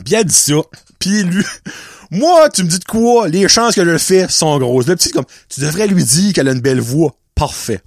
[0.04, 0.54] Puis a dit ça.
[0.98, 1.44] Puis lui,
[2.10, 3.28] moi, tu me dis de quoi?
[3.28, 4.86] Les chances que je le fais sont grosses.
[4.86, 7.14] Le petit, comme, tu devrais lui dire qu'elle a une belle voix.
[7.34, 7.80] Parfait.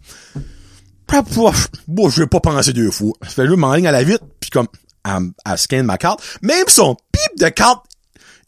[1.88, 3.14] Bon, je vais pas penser deux fois.
[3.22, 4.68] Je fais juste m'enligne à la vite, puis comme,
[5.06, 6.22] elle, elle scanne ma carte.
[6.42, 7.86] Même son pip de carte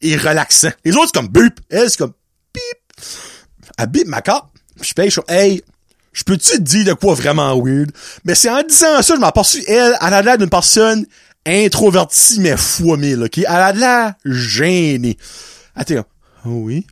[0.02, 0.72] est relaxant.
[0.84, 1.60] Les autres, c'est comme bip.
[1.70, 2.14] Elle, c'est comme
[2.54, 3.06] pip.
[3.78, 4.48] Elle bip ma carte.
[4.82, 5.62] Je paye, je hey,
[6.14, 7.92] je peux-tu te dire de quoi vraiment weird?
[8.26, 11.06] Mais c'est en disant ça, je m'aperçus, elle, elle a l'air d'une personne
[11.46, 13.38] introvertie, mais fois mille, ok?
[13.38, 15.18] Elle a l'air gênée.
[15.80, 16.06] Était comme,
[16.46, 16.86] oh oui?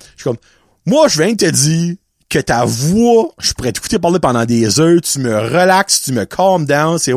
[0.00, 0.38] Je suis comme,
[0.86, 1.96] moi, je viens de te dire
[2.28, 6.24] que ta voix, je pourrais t'écouter parler pendant des heures, tu me relaxes, tu me
[6.24, 7.12] calm down, c'est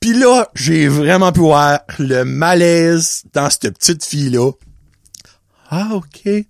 [0.00, 4.50] Puis là, j'ai vraiment pu voir le malaise dans cette petite fille-là.
[5.70, 6.44] Ah, ok.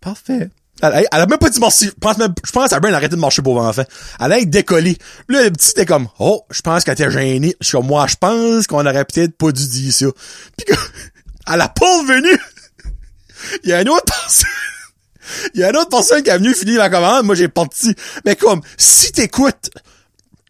[0.00, 0.50] Parfait.
[0.80, 1.86] Elle, a même pas dit merci.
[1.86, 3.82] Je pense, même, je pense qu'elle a bien arrêté de marcher pour enfant.
[4.20, 4.96] Elle a décollé.
[5.28, 7.56] Là, le petit était comme, oh, je pense qu'elle était gênée.
[7.60, 10.06] Je moi, je pense qu'on aurait peut-être pas dû dire ça.
[10.56, 10.76] Puis
[11.52, 12.38] elle a pas venu.
[13.64, 14.46] Il y a une autre personne.
[15.54, 17.26] Il y a une autre personne qui est venue finir la commande.
[17.26, 17.94] Moi, j'ai parti.
[18.24, 19.70] Mais comme, si t'écoutes,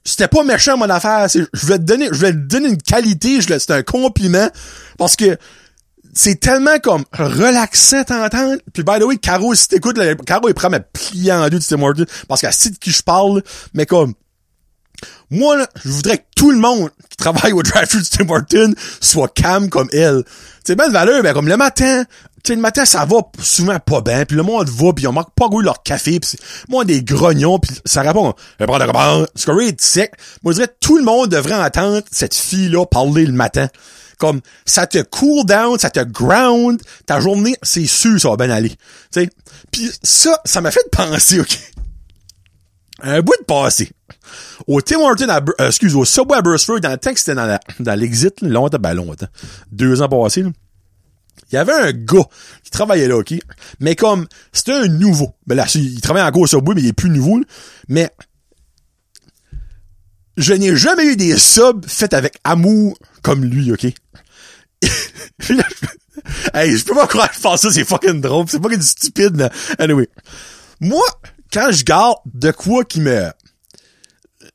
[0.05, 1.27] c'était pas méchant, mon affaire.
[1.29, 3.41] Je vais te donner, je vais te donner une qualité.
[3.41, 4.49] Je c'est un compliment.
[4.97, 5.37] Parce que,
[6.15, 8.61] c'est tellement comme relaxant t'entendre.
[8.73, 11.65] Puis by the way, Caro, si t'écoutes, Caro, il prend ma plier en deux de
[11.65, 13.43] Tim Hortons parce qu'elle sait de qui je parle.
[13.73, 14.15] Mais comme,
[15.31, 19.29] moi, je voudrais que tout le monde qui travaille au drive-thru de Tim Hortons soit
[19.29, 20.25] calme comme elle.
[20.65, 22.05] C'est belle valeur, mais comme le matin,
[22.45, 25.13] tu sais, le matin, ça va souvent pas bien, puis le monde va, puis on
[25.13, 29.27] manque pas goût leur café, puis moi, des grognons, puis ça répond, je prends de
[29.35, 30.13] c'est sec.
[30.43, 33.69] Moi, je dirais, tout le monde devrait entendre cette fille-là parler le matin.
[34.19, 38.51] Comme, ça te cool down, ça te ground, ta journée, c'est sûr, ça va bien
[38.51, 38.71] aller.
[38.71, 38.77] Tu
[39.13, 39.31] sais?
[39.71, 41.59] Puis ça, ça m'a fait penser, OK.
[43.01, 43.91] Un bout de passé.
[44.67, 47.59] Au Tim Horton, à, euh, au Subway à Burstford, dans le temps que c'était dans,
[47.79, 49.29] dans l'exit, longtemps, ben longtemps,
[49.71, 50.51] deux ans passés, là,
[51.51, 52.27] il y avait un gars
[52.63, 53.35] qui travaillait là, OK?
[53.81, 55.35] Mais comme, c'était un nouveau.
[55.47, 57.45] Ben là, il travaille encore au Subway, mais il est plus nouveau, là.
[57.89, 58.11] Mais,
[60.37, 63.85] je n'ai jamais eu des subs faits avec amour comme lui, OK?
[66.55, 68.47] hey, je peux pas croire que je pense ça, c'est fucking drôle.
[68.49, 70.09] C'est fucking stupide, mais anyway.
[70.81, 71.05] Moi,
[71.53, 73.31] quand je garde de quoi qui me...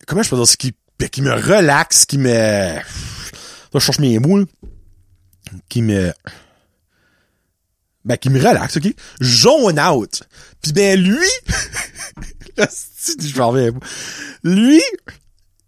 [0.08, 0.58] Comment je peux dire?
[0.58, 0.74] Qui,
[1.12, 2.30] qui me relaxe, qui me...
[2.32, 2.82] Là,
[3.74, 4.46] je cherche mes mots, là.
[5.70, 6.14] Qui me...
[8.06, 8.94] Ben, qui me relaxe, OK?
[9.22, 10.24] Zone out.
[10.62, 11.28] Puis ben, lui...
[12.58, 13.72] je m'en reviens.
[14.44, 14.82] Lui,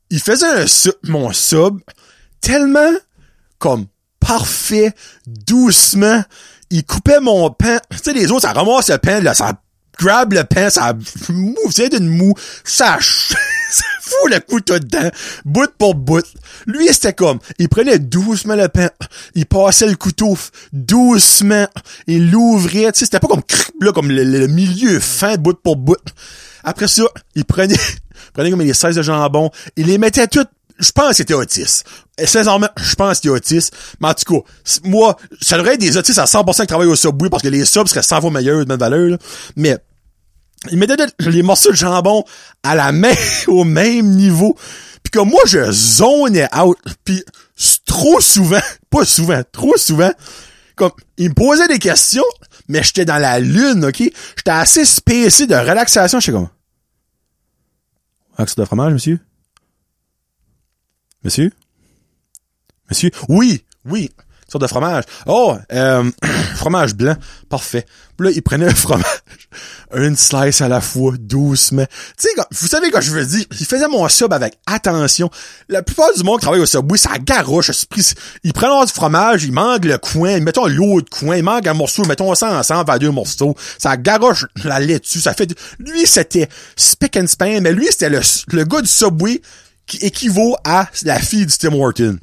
[0.10, 1.80] il faisait un sub, mon sub
[2.42, 2.94] tellement
[3.58, 3.86] comme
[4.20, 4.94] parfait,
[5.26, 6.24] doucement.
[6.70, 7.80] Il coupait mon pain.
[7.92, 9.54] Tu sais, les autres, ça ramasse le pain, là, ça
[9.98, 10.94] grab le pain, ça
[11.30, 15.10] mou, c'est d'une mou, ça, ça fout le couteau dedans,
[15.46, 16.26] bout pour bout.
[16.66, 18.90] Lui, c'était comme, il prenait doucement le pain,
[19.34, 20.38] il passait le couteau
[20.74, 21.68] doucement,
[22.08, 23.44] il l'ouvrait, tu sais, c'était pas comme,
[23.82, 25.98] là, comme le, milieu fin, bout pour bout.
[26.64, 27.04] Après ça,
[27.36, 31.10] il prenait, il prenait comme les 16 de jambon, il les mettait toutes je pense
[31.10, 31.86] que c'était autiste.
[32.18, 33.74] Et sincèrement, je pense que c'était autiste.
[34.02, 34.52] Mais en tout cas,
[34.84, 37.64] moi, ça devrait être des autistes à 100% qui travaillent au Subway parce que les
[37.64, 39.12] subs seraient 100 fois meilleurs de même valeur.
[39.12, 39.18] Là.
[39.56, 39.78] Mais
[40.72, 42.24] il mettait les morceaux de jambon
[42.64, 43.14] à la main,
[43.48, 44.58] au même niveau.
[45.04, 46.78] Puis comme moi, je zonais out.
[47.04, 47.24] Puis
[47.86, 50.12] trop souvent, pas souvent, trop souvent,
[50.76, 52.24] comme il me posait des questions,
[52.68, 53.98] mais j'étais dans la lune, ok?
[53.98, 56.20] J'étais assez spécial de relaxation.
[56.20, 56.50] J'étais comme...
[58.38, 59.20] Axe de fromage, monsieur?
[61.24, 61.52] Monsieur?
[62.90, 63.12] Monsieur?
[63.30, 64.12] Oui, oui.
[64.60, 65.04] De fromage.
[65.26, 66.10] Oh, euh,
[66.56, 67.16] fromage blanc.
[67.50, 67.86] Parfait.
[68.18, 69.04] Puis là, il prenait un fromage,
[69.96, 71.86] une slice à la fois, doucement.
[72.18, 75.30] Tu sais, vous savez quand je veux dire, il faisait mon sub avec attention.
[75.68, 77.72] La plupart du monde qui travaille au Subway, ça garoche.
[77.72, 78.14] c'est pris-
[78.46, 81.74] Il prend leur du fromage, il manque le coin, mettons l'autre coin, il manque un
[81.74, 83.54] morceau, mettons ça ensemble à deux morceaux.
[83.78, 85.54] Ça garoche la laitue, ça fait...
[85.80, 88.22] Lui, c'était spick and span, mais lui, c'était le,
[88.54, 89.42] le gars du Subway
[89.88, 92.18] qui équivaut à la fille du Tim Horton.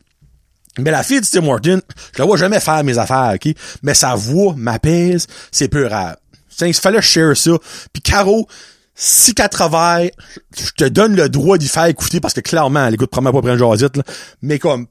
[0.79, 1.81] Mais la fille du Tim Horton,
[2.15, 3.55] je la vois jamais faire mes affaires, OK?
[3.83, 6.17] Mais sa voix m'apaise, c'est peu rare.
[6.61, 7.53] Il fallait share ça.
[7.93, 8.47] Puis Caro,
[8.95, 10.13] si qu'elle travaille,
[10.57, 13.43] je te donne le droit d'y faire écouter parce que clairement, elle écoute première fois
[13.43, 14.03] prendre jasette, là.
[14.43, 14.87] Mais comme,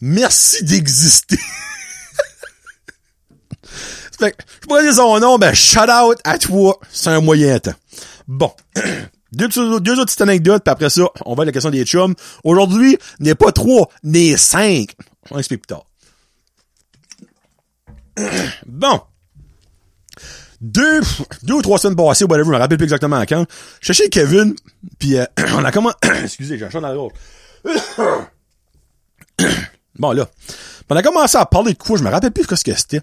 [0.00, 1.38] merci d'exister.
[4.18, 6.78] fait que, je pourrais dire son nom, ben, shout out à toi.
[6.92, 7.74] C'est un moyen temps.
[8.26, 8.52] Bon.
[9.36, 12.14] Deux, deux autres petites anecdotes, puis après ça, on va à la question des chums.
[12.42, 14.94] Aujourd'hui, n'est pas trois, n'est cinq.
[15.30, 15.86] On explique plus tard.
[18.66, 19.00] Bon.
[20.60, 21.00] Deux,
[21.42, 23.44] deux ou trois semaines passées, whatever, je me rappelle plus exactement quand.
[23.80, 24.54] Je chez Kevin,
[24.98, 25.92] puis euh, on a comment...
[26.22, 27.12] Excusez, j'ai un chat dans la gorge.
[29.98, 30.28] bon, là.
[30.88, 33.02] On a commencé à parler de quoi, je me rappelle plus ce que c'était.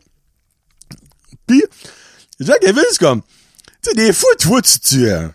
[1.46, 1.64] Puis,
[2.48, 3.22] à Kevin, c'est comme...
[3.22, 4.80] Tu sais, des fois, tu vois, tu...
[4.80, 5.28] tu euh,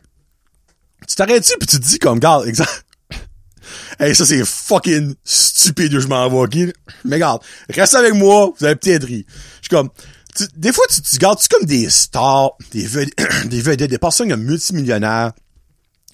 [1.06, 2.70] tu t'arrêtes-tu pis tu te dis comme, regarde, exemple.
[4.00, 6.72] hey, ça c'est fucking stupide je m'en vais?
[7.04, 9.24] Mais regarde, reste avec moi, vous allez peut-être rire.
[9.28, 9.90] Je suis comme,
[10.36, 13.14] tu- des fois, tu, tu regardes, tu comme des stars, des vedettes,
[13.46, 15.32] des vedettes, des personnes comme multimillionnaires?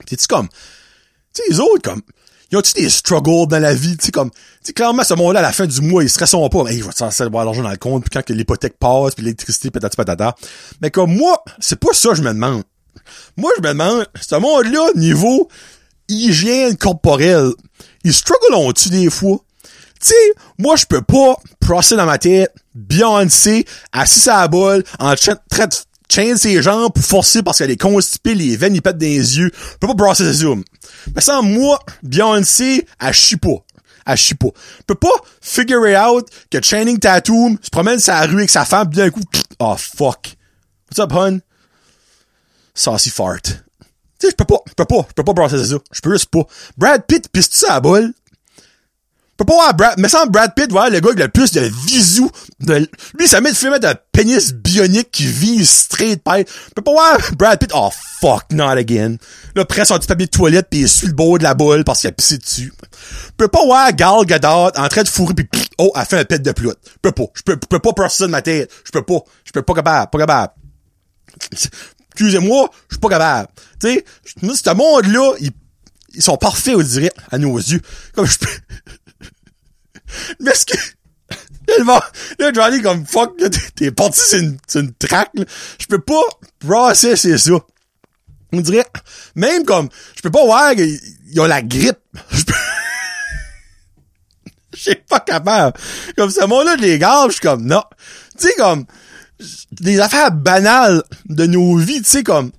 [0.07, 2.02] T'es-tu comme, tu sais, les autres, comme,
[2.50, 5.40] ils ont-tu des struggles dans la vie, tu sais, comme, tu sais, clairement, ce monde-là,
[5.40, 7.70] à la fin du mois, ils stresseront pas, mais ils vont censé avoir l'argent dans
[7.70, 10.35] le compte, puis quand que l'hypothèque passe, puis l'électricité, patati patata.
[10.81, 12.62] Mais comme moi, c'est pas ça je me demande.
[13.36, 15.48] Moi, je me demande, ce monde-là, niveau
[16.08, 17.52] hygiène corporelle,
[18.04, 19.38] ils strugglent-tu des fois?
[20.00, 24.82] Tu sais, moi, je peux pas procéder dans ma tête Beyoncé, assis à la bolle,
[24.98, 25.34] en train
[25.66, 25.74] de
[26.08, 29.38] chaîne ses jambes pour forcer parce qu'elle est constipée, les veines, ils pètent dans les
[29.38, 29.50] yeux.
[29.54, 30.64] Je peux pas brasser ses zooms.
[31.14, 33.64] Mais sans moi, Beyoncé, elle chie pas.
[34.06, 34.48] Elle chie pas.
[34.80, 38.64] Je peux pas figure it out que Channing Tatum se promène la rue avec sa
[38.64, 39.22] femme, pis d'un coup,
[39.60, 40.36] oh fuck.
[40.90, 41.40] What's up, hun?
[42.74, 43.42] Saucy fart.
[43.42, 43.50] Tu
[44.18, 45.76] sais, je peux pas, je peux pas, je peux pas brasser ça.
[45.92, 46.46] Je peux juste pas.
[46.76, 48.12] Brad Pitt pisse ça bolle.
[49.32, 51.50] Je peux pas voir Brad, mais sans Brad Pitt, voir le gars avec le plus
[51.52, 52.30] de visou,
[52.61, 56.48] de, lui, ça met de filmer de pénis bionique qui vise straight pipe.
[56.68, 59.16] Je peux pas voir Brad Pitt, oh fuck, not again.
[59.56, 61.82] Là, prend son petit papier de toilette pis il suit le bord de la bolle
[61.82, 62.72] parce qu'il a pissé dessus.
[62.82, 66.24] Je peux pas voir Gal Gadot en train de fourrer pis oh, elle fait un
[66.24, 66.78] pet de ploute.
[66.85, 67.24] Je peux pas.
[67.35, 68.70] Je peux, je peux pas passer ça de ma tête.
[68.85, 69.18] Je peux pas.
[69.44, 70.52] Je peux pas capable, pas capable
[72.12, 73.48] excusez-moi, je suis pas capable.
[73.81, 75.51] Tu sais, ce monde-là, ils,
[76.14, 77.81] ils sont parfaits, on dirait, à nos yeux.
[78.14, 78.46] Comme je peux...
[80.40, 80.77] Mais ce que...
[81.87, 82.01] Là,
[82.38, 83.40] là, Johnny, comme, fuck,
[83.77, 85.31] t'es- parti, c'est une, une traque.
[85.79, 86.20] Je peux pas
[86.59, 87.53] processer ça.
[88.53, 88.85] On dirait,
[89.37, 91.98] même comme, je peux pas voir qu'ils ils ont la grippe.
[92.31, 92.53] Je peux...
[94.75, 95.79] Suis pas capable.
[96.16, 97.85] Comme ce monde-là, je les garde, je suis comme, non.
[98.38, 98.85] Tu sais, comme,
[99.72, 102.50] des affaires banales de nos vies, tu sais, comme,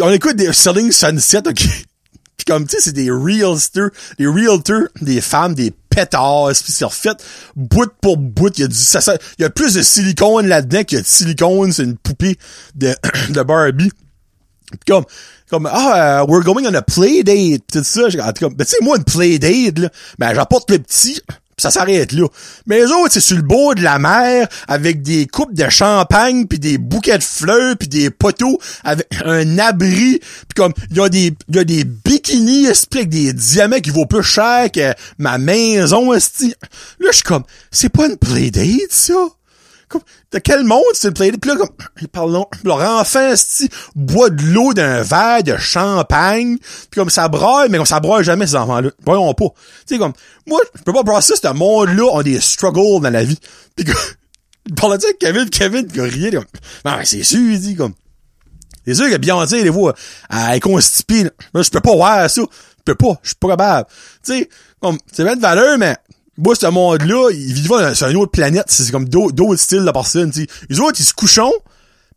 [0.00, 1.62] on écoute des Selling Sunset, ok?
[2.36, 6.84] Pis comme, tu sais, c'est des realtors, des realtors, des femmes, des pétards, pis c'est
[6.84, 7.10] refait
[7.54, 10.46] bout pour bout, il y a du, ça, ça- il y a plus de silicone
[10.48, 12.38] là-dedans qu'il y a de silicone, c'est une poupée
[12.74, 12.94] de,
[13.30, 13.90] de Barbie.
[14.72, 15.04] Pis comme,
[15.50, 18.64] comme, ah, euh, we're going on a play date, pis tout ça, j'ai comme, ben,
[18.64, 21.20] tu sais, moi, une play date, là, ben, j'apporte le petit,
[21.62, 22.26] ça s'arrête là.
[22.66, 26.46] Mais les autres, c'est sur le bord de la mer, avec des coupes de champagne,
[26.46, 31.00] puis des bouquets de fleurs, puis des poteaux, avec un abri, puis comme, il y
[31.00, 35.38] a des, y a des bikinis, avec des diamants qui vaut plus cher que ma
[35.38, 36.54] maison, esti.
[37.00, 39.14] Là, je suis comme, c'est pas une play date, ça?
[40.32, 41.40] De quel monde c'est le playdate?
[41.40, 42.46] Puis là, comme, non.
[42.64, 47.78] leur enfant, esti, boit de l'eau d'un verre de champagne, puis comme ça braille, mais
[47.78, 48.90] comme ça braille jamais, ces enfants-là.
[49.04, 49.48] Voyons pas.
[49.86, 50.12] Tu sais, comme,
[50.46, 53.38] moi, je peux pas brasser ce monde-là ont des struggles dans la vie.
[53.76, 53.94] Puis comme,
[54.66, 56.44] il parlait de ça Kevin, Kevin, qui riait, comme,
[56.84, 57.94] non, mais c'est sûr, il dit, comme,
[58.86, 59.94] c'est sûr que Beyoncé, des fois,
[60.30, 61.30] elle est constipée, là.
[61.62, 62.42] Je peux pas voir ça.
[62.42, 63.18] Je peux pas.
[63.22, 63.88] Je suis pas capable.
[64.24, 64.48] Tu sais,
[64.80, 65.96] comme, c'est bien de valeur, mais,
[66.38, 68.66] moi, ce monde-là, ils vivent sur une autre planète.
[68.68, 70.46] C'est comme d'autres styles de personnes, tu.
[70.68, 71.40] Les autres, ils se couchent,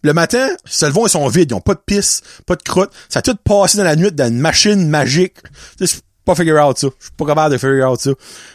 [0.06, 1.52] le matin, ils se levent, ils sont vides.
[1.52, 2.92] Ils ont pas de pisse, pas de croûte.
[3.10, 5.34] Ça a tout passé dans la nuit dans une machine magique.
[5.80, 6.88] Tu sais, pas figure out ça.
[7.00, 8.12] Je suis pas capable de figure out ça.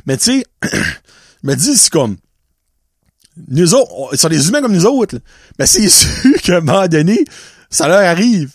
[0.06, 2.16] Mais tu sais, je me dis, c'est comme,
[3.48, 5.16] nous autres, ils sont des humains comme nous autres.
[5.58, 7.24] Mais c'est sûr qu'à un moment donné,
[7.68, 8.52] ça leur arrive.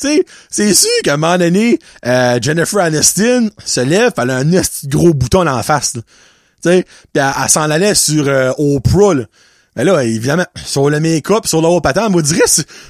[0.00, 4.38] Tu sais, c'est sûr qu'à un moment donné, euh, Jennifer Aniston se lève, elle a
[4.38, 5.96] un gros bouton en face.
[5.96, 6.02] là.
[6.62, 9.24] Sais, pis elle, elle s'en allait sur euh, Oprah, là.
[9.76, 12.42] Mais là, évidemment, sur le make-up, sur le haut patent, moi, dirais,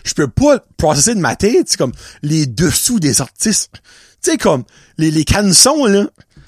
[0.04, 1.92] je peux pas processer de ma tête, comme
[2.22, 3.72] les dessous des artistes.
[4.22, 4.64] Tu sais, comme
[4.96, 6.06] les, les cançons, là,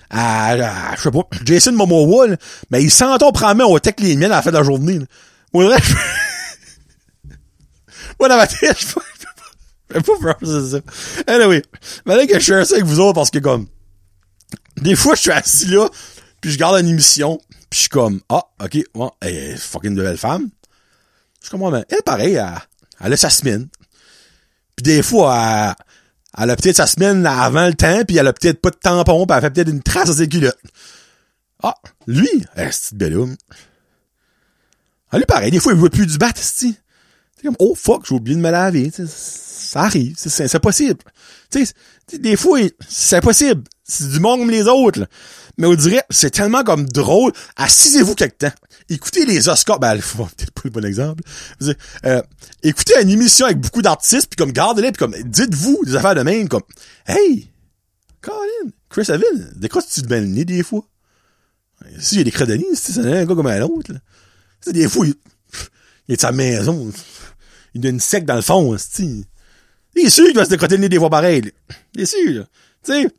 [0.08, 2.36] à, à- je sais pas, Jason Momoa, là,
[2.70, 5.04] mais ils s'entendent prendre au tech les miennes à la fin de la journée, là.
[5.52, 5.94] Moi, je
[8.18, 9.00] moi, dans ma tête, je peux
[9.92, 11.32] je peux pas processer ça.
[11.34, 11.62] Anyway,
[12.06, 13.66] mais que je share ça avec vous autres parce que, comme,
[14.76, 15.88] des fois, je suis assis là,
[16.40, 17.38] puis je garde une émission,
[17.70, 20.48] puis je suis comme, ah, ok, bon, elle est fucking de belle femme.
[21.40, 22.58] Je suis comme, ouais, ben, elle, pareil, elle,
[23.00, 23.68] elle a sa semaine.
[24.76, 25.74] Puis des fois,
[26.38, 28.76] elle, elle a peut-être sa semaine avant le temps, puis elle a peut-être pas de
[28.76, 30.58] tampon, puis elle fait peut-être une trace à ses culottes.
[31.62, 31.74] Ah,
[32.06, 33.36] lui, eh, c'est bel homme.
[35.10, 36.74] Ah, lui, pareil, des fois, il voit plus du bat, c'est
[37.42, 38.90] comme, oh fuck, j'ai oublié de me laver.
[38.90, 39.12] tu sais,
[39.70, 40.98] Ça arrive, c'est- possible.
[41.50, 41.72] Tu sais,
[42.06, 43.62] c'est- des fois, c'est possible.
[43.84, 45.00] C'est du monde comme les autres.
[45.00, 45.06] là.
[45.60, 47.32] Mais on dirait, c'est tellement comme drôle.
[47.56, 48.52] Assisez-vous quelque temps.
[48.88, 49.78] Écoutez les Oscars.
[49.78, 51.22] Ben, peut-être pas le bon exemple.
[52.06, 52.22] Euh,
[52.62, 56.22] écoutez une émission avec beaucoup d'artistes, puis comme gardez-les, puis comme dites-vous des affaires de
[56.22, 56.62] même, comme
[57.06, 57.50] Hey!
[58.22, 58.70] Colin!
[58.88, 60.82] Chris Evans, décroches-tu de bel nez des fois?
[61.98, 63.92] Si il y a des crédits, c'est un gars comme un autre.
[63.92, 63.98] là.
[64.64, 65.14] Tu des fois, il,
[66.08, 66.90] il est de sa maison.
[67.74, 69.26] Il a une sec dans le fond, c'est Il
[70.06, 71.52] est sûr qu'il va se décrotter le nez des fois pareil.
[71.94, 72.44] Il est sûr, là.
[72.82, 73.10] Tu sais,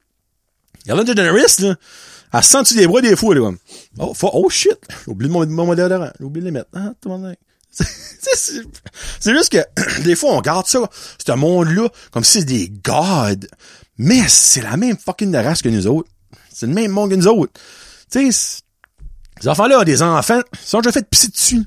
[0.87, 1.75] Ellen DeGeneres, là,
[2.33, 3.57] elle se sent des bras des fois, là, comme,
[3.99, 6.69] oh, oh shit, j'ai oublié mon, mon d'orange, j'ai oublié de les mettre.
[6.73, 7.35] Ah, tout le monde
[7.71, 10.89] c'est, juste que, des fois, on garde ça,
[11.25, 13.47] ce monde-là, comme si c'est des gods.
[13.97, 16.09] Mais c'est la même fucking race que nous autres.
[16.51, 17.53] C'est le même monde que nous autres.
[18.11, 18.61] Tu sais,
[19.39, 21.63] ces enfants-là ont des enfants, ils sont déjà fait pisser dessus.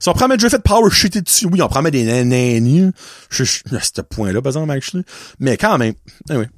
[0.00, 1.46] Ils sont probablement déjà fait power shitter dessus.
[1.46, 2.90] Oui, on promet des nananies.
[3.30, 5.04] Je suis à ce point-là, par exemple.
[5.38, 5.94] Mais quand même,
[6.28, 6.48] anyway.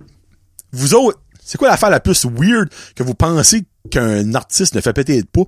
[0.73, 4.93] Vous autres, c'est quoi l'affaire la plus weird que vous pensez qu'un artiste ne fait
[4.93, 5.45] peut-être pas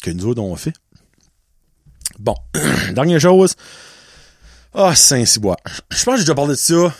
[0.00, 0.72] que nous autres on fait?
[2.20, 2.36] Bon,
[2.94, 3.56] dernière chose.
[4.72, 5.56] Ah, Saint-Cybois.
[5.90, 6.94] Je pense que j'ai déjà parlé de ça.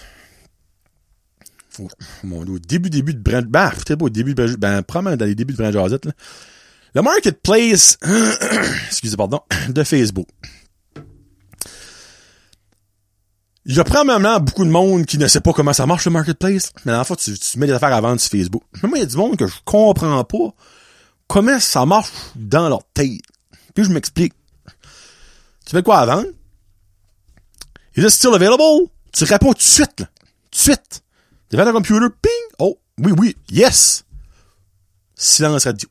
[1.79, 1.89] Au,
[2.25, 5.25] mon, au début, début de Brand, ben, peut-être pas au début de, ben, probablement dans
[5.25, 6.13] les débuts de Brand.
[6.95, 7.97] Le marketplace,
[8.89, 10.27] excusez, pardon, de Facebook.
[13.65, 16.11] Il y a probablement beaucoup de monde qui ne sait pas comment ça marche le
[16.11, 18.65] marketplace, mais en fait, tu, tu mets des affaires à vendre sur Facebook.
[18.83, 20.55] Mais moi, il y a du monde que je comprends pas
[21.29, 23.21] comment ça marche dans leur tête.
[23.75, 24.35] Puis je m'explique.
[25.65, 26.29] Tu mets quoi à vendre?
[27.97, 28.89] Is it still available?
[29.13, 30.07] Tu réponds tout de suite, là.
[30.51, 31.03] Tout de suite.
[31.53, 32.57] Dans le computer, ping!
[32.59, 34.05] Oh, oui, oui, yes!
[35.15, 35.89] Silence radio.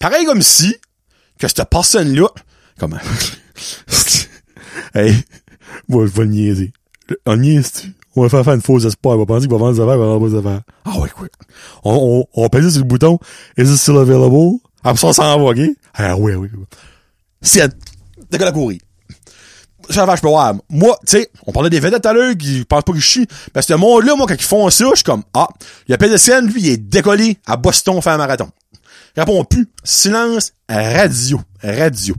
[0.00, 0.76] Pareil comme si,
[1.38, 2.28] que cette personne-là,
[2.78, 2.98] comment?
[4.94, 5.24] hey,
[5.88, 6.72] je vais le niaiser.
[7.26, 7.92] On niaise-tu?
[8.16, 9.16] On va faire faire une fausse espoir.
[9.16, 10.60] On va penser qu'il va vendre des affaires, il va vendre des affaires.
[10.84, 11.26] Ah ouais, quoi.
[11.82, 13.18] On, on, on sur le bouton.
[13.58, 14.58] Is it still available?
[14.82, 15.60] Après ça, on s'en va, ok?
[15.94, 16.32] Ah oui.
[17.42, 17.68] C'est,
[18.30, 18.78] t'as qu'à la courir.
[19.90, 20.54] Ça va, je peux voir.
[20.70, 23.26] Moi, tu sais, on parlait des vedettes à l'heure qui pensent pas que je chie.
[23.52, 25.48] Parce que ce monde-là, moi, quand ils font ça, je suis comme, ah,
[25.86, 28.48] il y a PDCN, lui, il est décollé à Boston faire un marathon.
[29.16, 29.68] Il répond plus.
[29.82, 31.40] Silence radio.
[31.62, 32.14] Radio.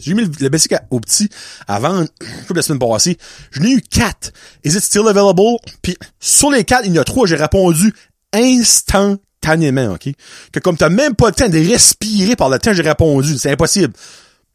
[0.00, 1.28] J'ai mis le, le basic à- au petit
[1.68, 2.04] avant,
[2.46, 3.18] toute la semaine passée.
[3.50, 4.32] Je n'ai eu quatre.
[4.64, 5.58] Is it still available?
[5.82, 7.92] Puis, sur les quatre, il y en a trois, j'ai répondu
[8.32, 10.08] instantanément, ok?
[10.52, 13.50] Que comme t'as même pas le temps de respirer par le temps j'ai répondu, c'est
[13.50, 13.92] impossible.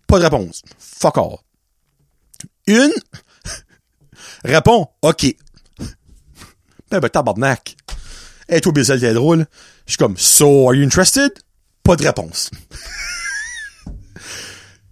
[0.07, 0.61] Pas de réponse.
[0.79, 1.37] Fuck all.
[2.67, 2.91] Une,
[4.43, 5.35] répond, ok.
[6.91, 7.75] Ben, ben, tabarnak.
[8.47, 9.45] Et toi, Bizel, t'es drôle.
[9.87, 11.31] Je suis comme, so, are you interested?
[11.83, 12.49] Pas de réponse.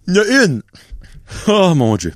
[0.06, 0.62] Il y a une.
[1.48, 2.14] Oh, mon Dieu.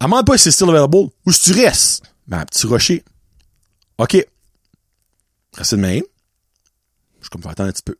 [0.00, 0.96] Elle pas si c'est still available.
[0.96, 2.02] Où est-ce que tu restes?
[2.26, 3.04] Ben, petit rocher.
[3.98, 4.26] OK.
[5.54, 6.02] Reste de même.
[7.20, 7.96] Je suis comme, faut attendre un petit peu.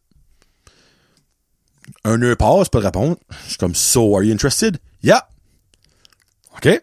[2.04, 3.16] Un heure passe, pas de répondre.
[3.44, 4.78] Je suis comme, so, are you interested?
[5.02, 5.22] Yeah.
[6.56, 6.80] OK.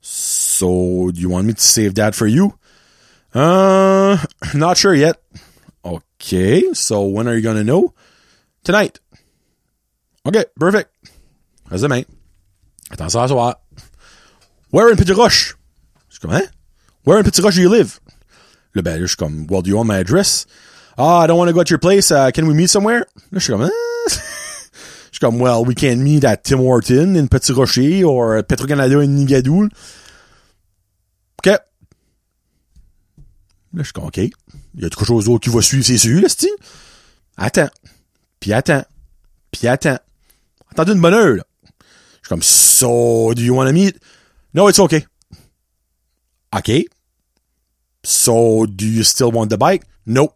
[0.00, 2.54] So, do you want me to save that for you?
[3.34, 4.18] Uh,
[4.54, 5.22] not sure yet.
[5.84, 7.94] Okay, so when are you gonna know?
[8.62, 9.00] Tonight.
[10.24, 10.90] Okay, perfect.
[11.70, 12.02] Reste demain.
[12.90, 13.56] Attends ça à soir.
[14.70, 15.56] Where in Petit Roche?
[16.08, 16.46] Je suis comme, hein?
[17.04, 17.98] Where in Petit Roche do you live?
[18.74, 20.46] Là, ben, là, je suis comme, well, do you want my address?
[20.96, 22.10] Ah, I don't want to go to your place.
[22.10, 23.06] Uh, can we meet somewhere?
[23.32, 23.70] Là, je suis comme, hein?
[25.12, 29.00] Je suis comme, well, we can meet at Tim Horton in Petit Rocher or Petro-Canada
[29.00, 29.68] in Nigadou.
[31.38, 31.46] OK.
[31.46, 31.58] Là,
[33.74, 34.16] je suis comme, OK.
[34.16, 34.32] Il
[34.76, 36.48] y a quelque chose d'autre qui va suivre, c'est sûr, là, c'ti.
[37.36, 37.68] Attends.
[38.40, 38.84] Puis attends.
[39.50, 39.98] Puis attends.
[40.72, 41.44] Attendez une bonne heure, là.
[42.22, 43.96] Je suis comme, so, do you want to meet?
[44.54, 45.04] No, it's okay.
[46.54, 46.86] OK.
[48.02, 49.82] So, do you still want the bike?
[50.06, 50.32] Nope.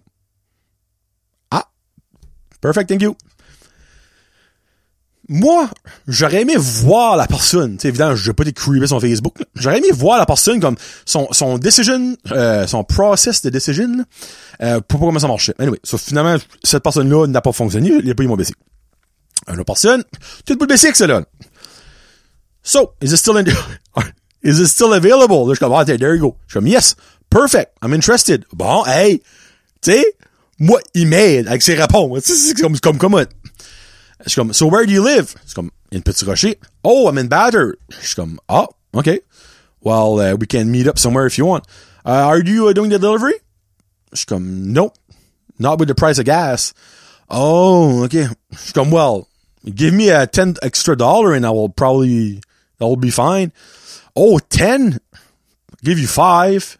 [1.51, 1.65] Ah,
[2.61, 3.17] Perfect, thank you.
[5.29, 5.69] Moi,
[6.07, 7.79] j'aurais aimé voir la personne.
[7.79, 9.35] Tu évidemment, je vais pas creepy sur Facebook.
[9.57, 14.05] J'aurais aimé voir la personne comme son, son decision, euh, son process de decision,
[14.63, 15.55] euh, pour voir comment ça marchait.
[15.59, 17.91] Anyway, so, finalement, cette personne-là n'a pas fonctionné.
[18.05, 18.37] Il a pas eu mon.
[19.67, 20.05] Personne,
[20.45, 21.25] tu as pas de là.
[22.63, 23.47] So, is it still in,
[24.43, 25.47] is it still available?
[25.47, 26.37] Là, je suis comme, ah, there you go.
[26.47, 26.97] Je suis comme, yes,
[27.31, 28.45] perfect, I'm interested.
[28.53, 29.23] Bon, hey,
[29.81, 30.05] tu sais,
[30.59, 32.25] moi, il m'aide avec ses réponses.
[32.25, 33.25] C'est comme, comme, comme,
[34.25, 35.35] je suis comme, so where do you live?
[35.45, 36.59] C'est comme, une petite rocher.
[36.83, 37.75] Oh, I'm in Batter.
[38.01, 39.21] Je suis comme, ah, okay.
[39.81, 41.65] Well, uh, we can meet up somewhere if you want.
[42.05, 43.35] Uh, are you uh, doing the delivery?
[44.13, 44.93] Je suis comme, no.
[45.59, 46.75] Not with the price of gas.
[47.31, 48.27] Oh, okay.
[48.51, 49.29] Je suis comme, well,
[49.75, 52.41] give me a 10 extra dollar and I will probably,
[52.79, 53.53] that will be fine.
[54.15, 54.99] Oh, 10?
[55.83, 56.79] Give you 5.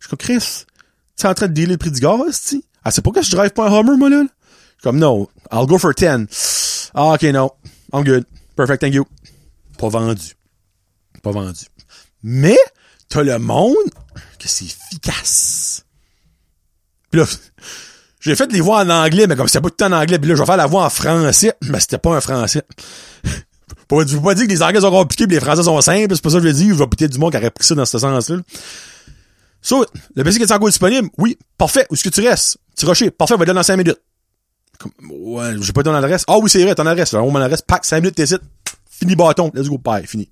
[0.00, 0.64] Je suis Chris,
[1.16, 3.30] tu es en train de dealer le prix du gaz, tu Ah, c'est que je
[3.30, 4.24] drive pas un Hummer, moi, là?
[4.82, 6.92] Comme, no, I'll go for 10.
[6.94, 7.54] Ah, ok, no.
[7.92, 8.24] I'm good.
[8.56, 9.04] Perfect, thank you.
[9.76, 10.34] Pas vendu.
[11.22, 11.66] Pas vendu.
[12.22, 12.56] Mais,
[13.08, 13.76] t'as le monde
[14.38, 15.84] que c'est efficace.
[17.10, 17.26] Puis là,
[18.20, 20.34] j'ai fait les voix en anglais, mais comme c'était pas tout en anglais, puis là,
[20.34, 22.62] je vais faire la voix en français, mais c'était pas un français.
[23.90, 26.22] Je veux pas dire que les anglais sont compliqués pis les français sont simples, c'est
[26.22, 27.74] pas ça que je veux dire, je vais peut-être du monde qui aurait pris ça
[27.74, 28.36] dans ce sens-là.
[29.62, 31.08] So, le basic est encore disponible?
[31.18, 31.38] Oui.
[31.56, 31.86] Parfait.
[31.90, 32.58] Où est-ce que tu restes?
[32.74, 33.10] Petit rocher.
[33.10, 34.00] Parfait, on va te donner dans 5 minutes.
[34.78, 36.24] Comme, ouais, j'ai pas ton adresse.
[36.28, 37.22] Ah oui, c'est vrai, ton adresse, là.
[37.22, 38.26] On mon adresse, pack, 5 minutes, t'es
[38.90, 39.50] Fini bâton.
[39.54, 40.06] Let's go, bye.
[40.06, 40.28] Fini.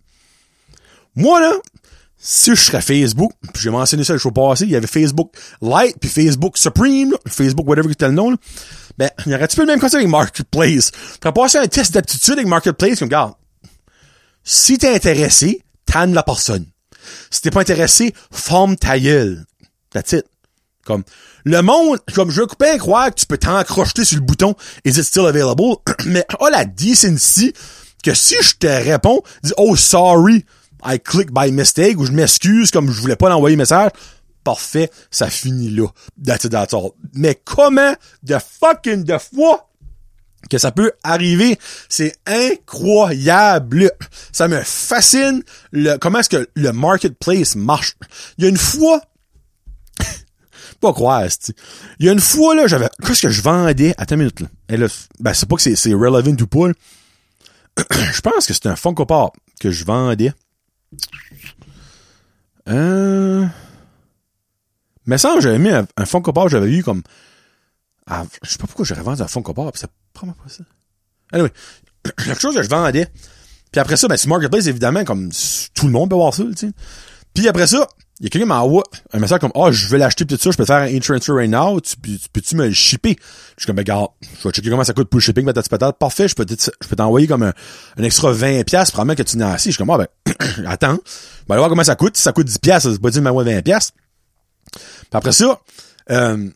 [1.14, 1.52] Moi, là,
[2.18, 5.32] si je serais Facebook, puis j'ai mentionné ça le show passé, il y avait Facebook
[5.60, 8.36] Lite, puis Facebook Supreme, Facebook whatever c'était le nom, là.
[8.98, 10.90] ben, il y aurait un peu le même concept avec Marketplace.
[11.20, 13.34] Pour passer un test d'aptitude avec Marketplace, comme, regarde,
[14.42, 16.66] si t'es intéressé, tanne la personne.
[17.30, 19.44] Si t'es pas intéressé, forme ta gueule.
[19.92, 20.24] That's it.
[20.84, 21.02] Comme,
[21.44, 24.54] le monde, comme, je veux bien croire que tu peux t'encrocher sur le bouton
[24.84, 25.76] Is it still available?
[26.06, 27.52] Mais, oh, la decency
[28.02, 30.44] que si je te réponds, dis, oh, sorry,
[30.84, 33.90] I click by mistake, ou je m'excuse comme je voulais pas l'envoyer message,
[34.44, 35.88] parfait, ça finit là.
[36.24, 36.90] That's that's all.
[37.14, 39.68] Mais comment de fucking de fois
[40.48, 41.58] que ça peut arriver,
[41.88, 43.90] c'est incroyable.
[44.30, 47.96] Ça me fascine le comment est-ce que le marketplace marche.
[48.38, 49.02] Il y a une fois
[50.80, 51.24] pas croire.
[51.98, 53.94] Il y a une fois là, j'avais qu'est-ce que je vendais?
[53.98, 54.46] Attends une minute là.
[54.68, 54.86] Et là
[55.18, 56.70] ben c'est pas que c'est c'est relevant ou pas.
[58.12, 60.32] je pense que c'était un Funko Pop que je vendais.
[62.68, 63.46] Euh
[65.06, 67.02] mais ça, j'avais mis un, un Funko Pop, j'avais eu comme
[68.08, 70.64] ah, je sais pas pourquoi j'aurais vendu un Funko Pop, c'est probablement pas ça.
[71.32, 71.50] Anyway,
[72.16, 73.08] quelque chose que je vendais.
[73.72, 75.30] Puis après ça, ben, sur Marketplace, évidemment, comme
[75.74, 76.72] tout le monde peut voir ça, tu.
[77.34, 77.88] Puis après ça,
[78.18, 80.42] il y a quelqu'un qui m'envoie un message comme, ah, je veux l'acheter pis tout
[80.42, 83.16] ça, je peux faire un e-transfer right now, tu, tu- peux-tu me le shipper?
[83.56, 85.68] Je suis comme, ben, regarde, je vais checker comment ça coûte pour le shipping, patati
[85.68, 85.92] patata.
[85.92, 87.52] Parfait, je peux je peux t'envoyer comme un,
[87.98, 89.68] un extra 20 pièces probablement que tu n'as assis.
[89.70, 90.94] Je suis comme, ah, ben, attends.
[91.46, 92.16] Ben, aller voir comment ça coûte.
[92.16, 93.92] Si ça coûte 10 pièces, c'est pas dire, m'envoie 20 pièces.
[94.72, 95.60] Puis après ça,
[96.10, 96.48] euh,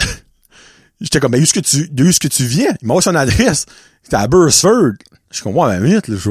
[1.00, 2.74] J'étais comme, ben, où est-ce que tu, de où est-ce que tu viens?
[2.82, 3.66] Il m'a son adresse.
[4.02, 4.92] C'était à Burstford.
[5.30, 6.30] Je suis comme, ouais, ben, minute, là, je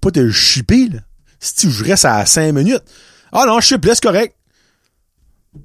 [0.00, 1.00] pas te shipper, là.
[1.40, 2.82] Si je reste à 5 minutes.
[3.32, 4.36] Ah non, je là, c'est correct.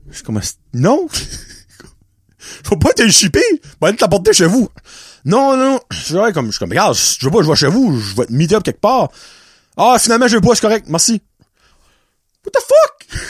[0.10, 0.40] Je suis comme,
[0.74, 1.08] non?
[2.64, 3.44] faut pas te le shipper.
[3.80, 4.70] Va aller t'apporter chez vous.
[5.26, 5.80] Non, non.
[5.92, 8.16] Je suis comme, je suis comme, regarde, je veux pas, je vais chez vous, je
[8.16, 9.10] vais te meet up quelque part.
[9.78, 10.88] Ah, finalement, je veux pas, c'est correct.
[10.90, 11.22] Merci.
[12.46, 13.22] What the fuck?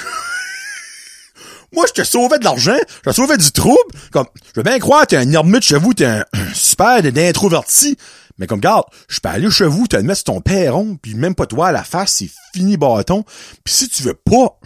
[1.74, 3.80] Moi, je te sauvais de l'argent, je te sauvais du trouble.
[4.12, 7.98] Comme, je veux bien croire, t'es un ermite chez vous, t'es un, un super d'introverti.
[8.42, 11.14] Mais comme, garde, je peux aller chez vous, te le mettre sur ton perron, puis
[11.14, 13.24] même pas toi à la face, c'est fini bâton.
[13.64, 14.60] Puis si tu veux pas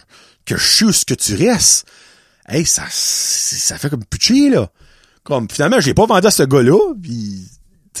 [0.46, 1.86] que je sais où ce que tu restes,
[2.48, 4.70] hey, ça, ça fait comme puché, là.
[5.24, 7.46] Comme, finalement, j'ai pas vendu à ce gars-là, puis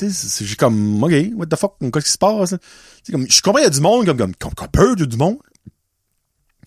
[0.00, 2.54] j'ai comme, OK, what the fuck, qu'est-ce qui se passe?
[3.10, 5.36] comme, je comprends, il y a du monde, comme, comme, comme, comme a du monde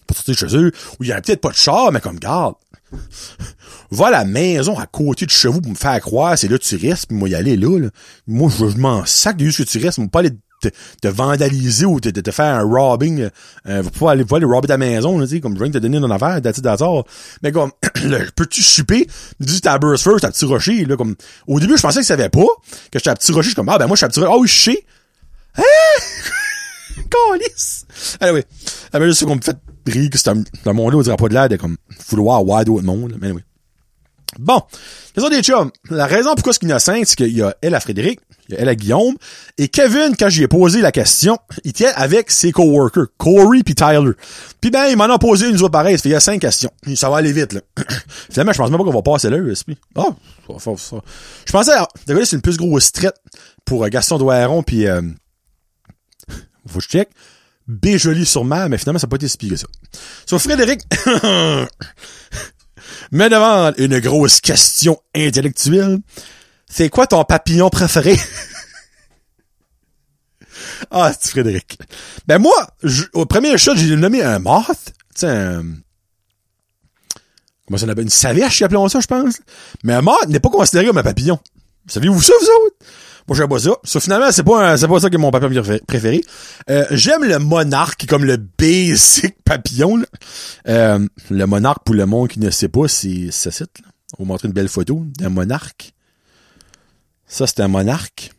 [0.09, 2.55] pas sortir chez eux, où il y a peut-être pas de char, mais comme, garde,
[3.91, 6.57] va à la maison à côté de chez vous pour me faire croire, c'est là
[6.57, 7.89] que tu restes, puis moi y aller là, là.
[8.27, 10.31] Moi, je, m'en sac de ce que tu restes, moi pas aller
[11.01, 13.29] te, vandaliser ou te, te, faire un robbing, euh,
[13.67, 15.99] euh, va pas aller, va aller ta maison, là, comme je viens de te donner
[15.99, 17.03] ton affaire, that's all.
[17.41, 17.71] Mais comme,
[18.35, 19.07] peux-tu chipper,
[19.39, 21.15] dis t'as à Burstford, t'as à Petit Rocher, là, comme,
[21.47, 22.47] au début, je pensais qu'il savait pas,
[22.91, 24.19] que j'étais à Petit Rocher, je suis comme, ah, ben moi, je suis à Petit
[24.19, 24.85] Rocher, ah oui, je sais.
[27.09, 27.85] Calice!
[28.19, 31.17] Ah, ben, je sais qu'on me fait rire que c'est un, le monde-là, on dirait
[31.17, 31.77] pas de l'air de comme,
[32.09, 33.43] vouloir avoir d'autres monde, mais anyway.
[34.37, 34.61] Bon,
[35.13, 35.71] question des chums.
[35.89, 38.61] La raison pourquoi c'est innocent, c'est qu'il y a elle à Frédéric, il y a
[38.61, 39.15] elle à Guillaume,
[39.57, 43.73] et Kevin, quand j'y ai posé la question, il tient avec ses coworkers, Corey puis
[43.73, 44.11] Tyler.
[44.61, 46.69] Puis ben, il m'en a posé une autre pareille, ça il y a cinq questions.
[46.95, 47.61] Ça va aller vite, là.
[48.29, 49.77] Finalement, je pense même pas qu'on va passer là, l'esprit.
[49.95, 50.09] Ah,
[50.47, 50.97] ça va faire ça.
[51.45, 51.71] Je pensais,
[52.05, 53.15] de c'est une plus grosse traite
[53.65, 55.01] pour euh, Gaston Douaron puis euh,
[56.69, 57.09] faut que je check.
[57.67, 59.67] B joli sur mer, mais finalement, ça n'a pas été si ça.
[60.25, 60.81] Sur Frédéric,
[63.11, 65.99] mais devant une grosse question intellectuelle,
[66.67, 68.19] c'est quoi ton papillon préféré?
[70.91, 71.77] ah, c'est Frédéric.
[72.25, 72.67] Ben moi,
[73.13, 74.93] au premier shot, j'ai nommé un moth.
[75.15, 75.63] Tu un...
[77.67, 78.05] Comment ça s'appelle?
[78.05, 79.35] Une savèche, appelons ça, je pense.
[79.83, 81.39] Mais un moth n'est pas considéré comme un papillon.
[81.87, 82.75] Saviez-vous ça, vous autres?
[83.29, 83.99] Moi, j'aime pas ça.
[83.99, 86.21] Finalement, c'est pas, c'est pas ça qui est mon papillon préfé- préféré.
[86.69, 90.05] Euh, j'aime le monarque, comme le basic papillon, là.
[90.67, 93.81] Euh, le monarque, pour le monde qui ne sait pas, c'est ce site.
[94.17, 95.93] On va vous montrer une belle photo d'un monarque.
[97.27, 98.31] Ça, c'est un monarque.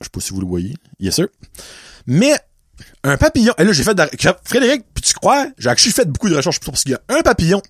[0.00, 0.74] Je sais pas si vous le voyez.
[0.98, 1.28] Yes, sir.
[2.06, 2.32] Mais,
[3.04, 4.04] un papillon, et là, j'ai fait, de
[4.44, 7.22] Frédéric, puis tu crois, j'ai fait beaucoup de recherches pour parce qu'il y a un
[7.22, 7.62] papillon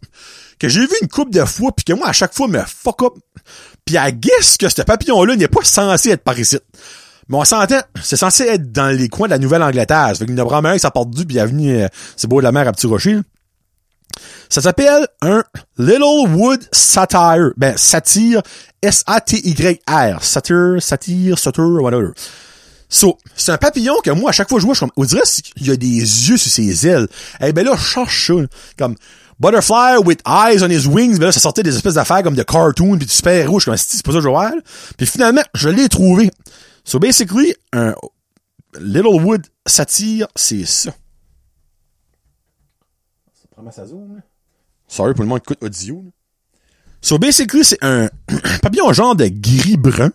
[0.59, 3.03] que j'ai vu une couple de fois, puis que moi, à chaque fois, me fuck
[3.03, 3.15] up.
[3.85, 6.59] Puis à guess que ce papillon-là n'est pas censé être par ici.
[7.29, 10.09] Mais on s'entend, c'est censé être dans les coins de la Nouvelle-Angleterre.
[10.09, 12.29] Ça fait qu'il y en a vraiment un qui s'est perdu, puis venu, euh, c'est
[12.29, 13.15] beau de la mer à Petit Rocher.
[13.15, 13.21] là.
[14.49, 15.43] Ça s'appelle un
[15.79, 17.51] Littlewood Satire.
[17.57, 18.43] Ben, satire,
[18.81, 20.23] S-A-T-Y-R.
[20.23, 22.13] Satire, satire, satire, whatever.
[22.89, 24.93] So, c'est un papillon que moi, à chaque fois que je vois, je suis comme,
[24.97, 27.09] on dirait qu'il y a des yeux sur ses ailes.
[27.41, 28.35] Eh ben là, je cherche ça.
[28.79, 28.97] Comme,
[29.39, 31.19] Butterfly with eyes on his wings.
[31.19, 33.65] Ben là, ça sortait des espèces d'affaires comme de cartoon puis du super rouge.
[33.65, 34.53] Comme, c'est pas ça que je vois.
[34.97, 36.31] Puis finalement, je l'ai trouvé.
[36.85, 37.95] So, basically, un
[38.81, 40.93] Littlewood satire, c'est ça.
[43.33, 44.23] Ça prend ma zoom, là.
[44.89, 46.03] Sorry pour le monde qui écoute audio.
[46.05, 46.11] là.
[47.03, 48.09] So, basically, c'est un
[48.63, 50.13] papillon genre de gris-brun.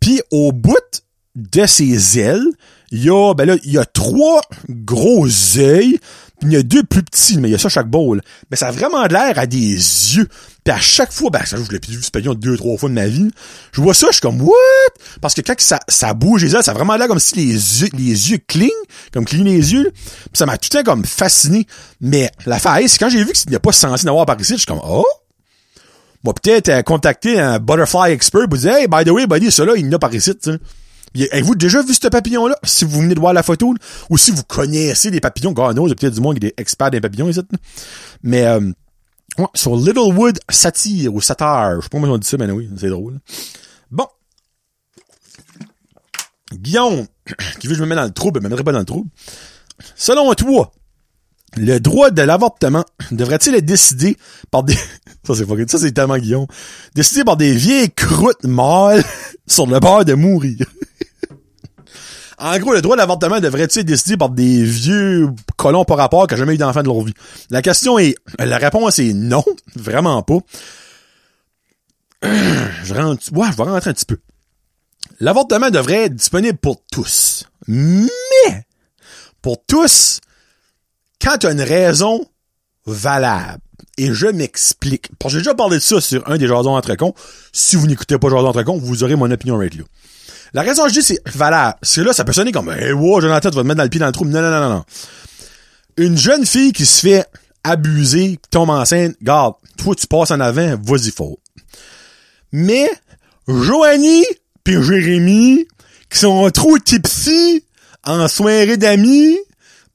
[0.00, 1.02] Puis au bout
[1.34, 2.46] de ses ailes,
[2.90, 5.26] il y a, ben là, il y a trois gros
[5.56, 5.98] œils,
[6.40, 8.20] puis il y a deux plus petits, mais il y a ça chaque bowl.
[8.50, 10.28] Mais ça a vraiment l'air à des yeux.
[10.64, 12.94] Puis à chaque fois, ben, ça, je l'ai vu ce papillon deux, trois fois de
[12.94, 13.30] ma vie.
[13.72, 14.54] Je vois ça, je suis comme, what?
[15.20, 17.82] Parce que quand ça, ça bouge les ailes, ça a vraiment l'air comme si les
[17.82, 18.68] yeux, les yeux clignent,
[19.12, 19.90] comme clignent les yeux.
[19.94, 21.66] Puis ça m'a tout le temps comme fasciné.
[22.00, 24.52] Mais la faille, c'est quand j'ai vu qu'il n'y a pas censé d'avoir par ici,
[24.52, 25.06] je suis comme, oh?
[26.24, 29.72] Moi, peut-être euh, contacter un butterfly expert pour dire, hey, by the way, buddy, ça-là,
[29.76, 30.58] il y en a par ici, tu sais.
[30.58, 30.60] Y-
[31.14, 32.56] Avez-vous déjà vu ce papillon-là?
[32.64, 33.74] Si vous venez de voir la photo,
[34.10, 36.46] ou si vous connaissez des papillons, God knows, il y a peut-être du monde qui
[36.46, 37.40] est expert des papillons ici.
[38.22, 38.60] Mais, euh,
[39.38, 42.68] ouais, sur Littlewood Satire, ou Satire, je sais pas comment on dit ça, mais oui,
[42.76, 43.20] c'est drôle.
[43.90, 44.06] Bon.
[46.52, 47.06] Guillaume,
[47.60, 49.10] qui veut que je me mette dans le trouble, me mettrait pas dans le trouble.
[49.96, 50.72] Selon toi,
[51.56, 54.16] le droit de l'avortement devrait-il être décidé
[54.50, 54.74] par des...
[55.24, 56.46] Ça, c'est Ça, c'est tellement Guillaume.
[56.96, 59.04] Décidé par des vieilles croûtes mâles
[59.46, 60.66] sur le bord de mourir.
[62.42, 66.26] En gros, le droit de l'avortement devrait-il être décidé par des vieux colons par rapport
[66.26, 67.14] qui n'ont jamais eu d'enfant de leur vie?
[67.50, 68.16] La question est...
[68.38, 69.44] La réponse est non.
[69.76, 70.38] Vraiment pas.
[72.22, 73.22] Je rentre...
[73.32, 74.18] Ouais, je vais rentrer un petit peu.
[75.20, 77.44] L'avortement devrait être disponible pour tous.
[77.68, 78.66] Mais...
[79.40, 80.20] Pour tous,
[81.20, 82.24] quand tu as une raison
[82.86, 83.60] valable,
[83.98, 87.14] et je m'explique, j'ai déjà parlé de ça sur un des jasons entre cons,
[87.52, 89.84] si vous n'écoutez pas jasons entre cons, vous aurez mon opinion right là.
[90.54, 93.20] La raison que je dis c'est valable, que là, ça peut sonner comme, hey, wow,
[93.20, 94.24] Jonathan, tu vas te mettre dans le pied dans le trou.
[94.24, 94.84] Non, non, non, non, non.
[95.96, 97.26] Une jeune fille qui se fait
[97.64, 101.36] abuser, qui tombe enceinte, garde, toi, tu passes en avant, vas-y fort.
[102.52, 102.90] Mais,
[103.48, 104.24] Joanie
[104.64, 105.66] puis Jérémy,
[106.10, 107.64] qui sont trop tipsy,
[108.04, 109.38] en soirée d'amis,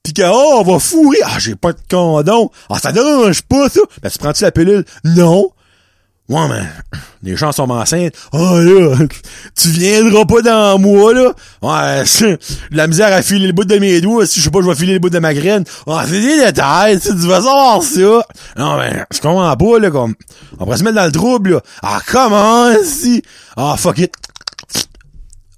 [0.04, 1.20] pis que, oh, on va fourrer.
[1.24, 2.52] Ah, j'ai pas de condom.
[2.70, 3.82] Ah, ça dérange pas, ça.
[4.02, 4.86] Ben, tu prends-tu la pilule?
[5.04, 5.52] Non.
[6.30, 6.64] Ouais, mais,
[7.24, 8.14] les gens sont enceintes.
[8.34, 8.98] Ah, là,
[9.56, 11.32] tu viendras pas dans moi, là.
[11.62, 12.38] Ouais,
[12.72, 14.26] la misère à filer le bout de mes doigts.
[14.26, 15.64] Si je sais pas, je vais filer le bout de ma graine.
[15.88, 18.26] Ah, c'est des détails, tu vas savoir ça.
[18.58, 20.16] Non, mais, je comprends pas, là, comme,
[20.60, 21.62] on pourrait se mettre dans le trouble, là.
[21.82, 23.24] Ah, comment, si?
[23.56, 24.14] Ah, fuck it.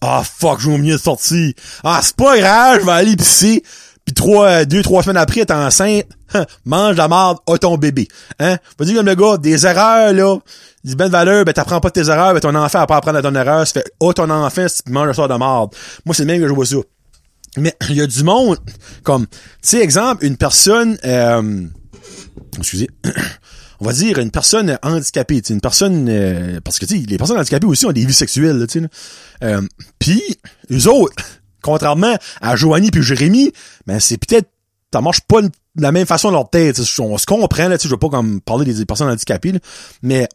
[0.01, 1.53] Ah, fuck, j'ai oublié de sortir.
[1.84, 3.63] Ah, c'est pas grave, je vais aller pisser.
[4.10, 6.05] Puis trois, euh, deux, trois semaines après, t'es enceinte.
[6.34, 8.07] Hein, mange la marde à ton bébé.
[8.39, 8.57] Hein?
[8.80, 10.38] Vas-y comme le gars, des erreurs, là.
[10.84, 13.20] Dis ben valeur, ben t'apprends pas de tes erreurs, ben ton enfant apprend à apprendre
[13.20, 13.68] à ton erreur.
[13.68, 15.76] Ça fait, oh, ton enfant, tu manges un sort de marde.
[16.05, 16.78] Moi, c'est le même que je vois ça.
[17.57, 18.57] Mais, il y a du monde,
[19.03, 21.66] comme, tu sais, exemple, une personne, euh,
[22.57, 22.89] excusez,
[23.80, 27.68] on va dire une personne handicapée, une personne, euh, parce que, tu les personnes handicapées
[27.68, 28.88] aussi ont des vies sexuelles, tu sais.
[29.43, 29.62] Euh,
[29.99, 30.24] puis,
[30.72, 31.14] eux autres,
[31.62, 33.51] contrairement à Joanie puis Jérémy,
[33.88, 34.49] ben, c'est peut-être
[34.93, 36.80] ça marche pas de la même façon dans leur tête.
[36.99, 39.60] On se comprend, là, tu je veux pas comme parler des personnes handicapées, là,
[40.01, 40.28] mais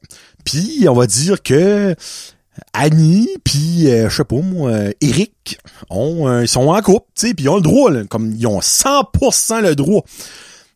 [0.44, 1.94] puis on va dire que
[2.72, 5.58] Annie puis euh, je sais pas moi euh, Eric
[5.90, 8.32] ont euh, ils sont en couple, tu sais, puis ils ont le droit là, comme
[8.32, 10.04] ils ont 100% le droit.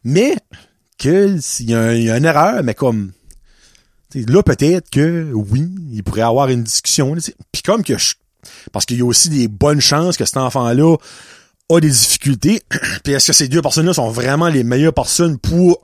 [0.02, 0.34] Mais
[0.98, 3.12] que s'il y, y a une erreur, mais comme
[4.14, 7.14] là peut-être que oui, il pourrait avoir une discussion,
[7.52, 8.14] puis comme que je
[8.72, 10.96] parce qu'il y a aussi des bonnes chances que cet enfant-là
[11.70, 12.62] a des difficultés.
[13.04, 15.80] Puis est-ce que ces deux personnes-là sont vraiment les meilleures personnes pour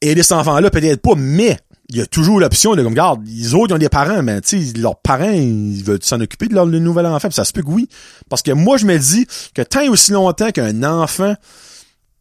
[0.00, 0.70] aider cet enfant-là?
[0.70, 1.58] Peut-être pas, mais
[1.88, 4.40] il y a toujours l'option de comme, regarde, les autres ils ont des parents, mais
[4.40, 7.44] tu sais, leurs parents, ils veulent s'en occuper de leur le nouvel enfant, puis ça
[7.44, 7.88] se peut que oui.
[8.28, 11.34] Parce que moi, je me dis que tant et aussi longtemps qu'un enfant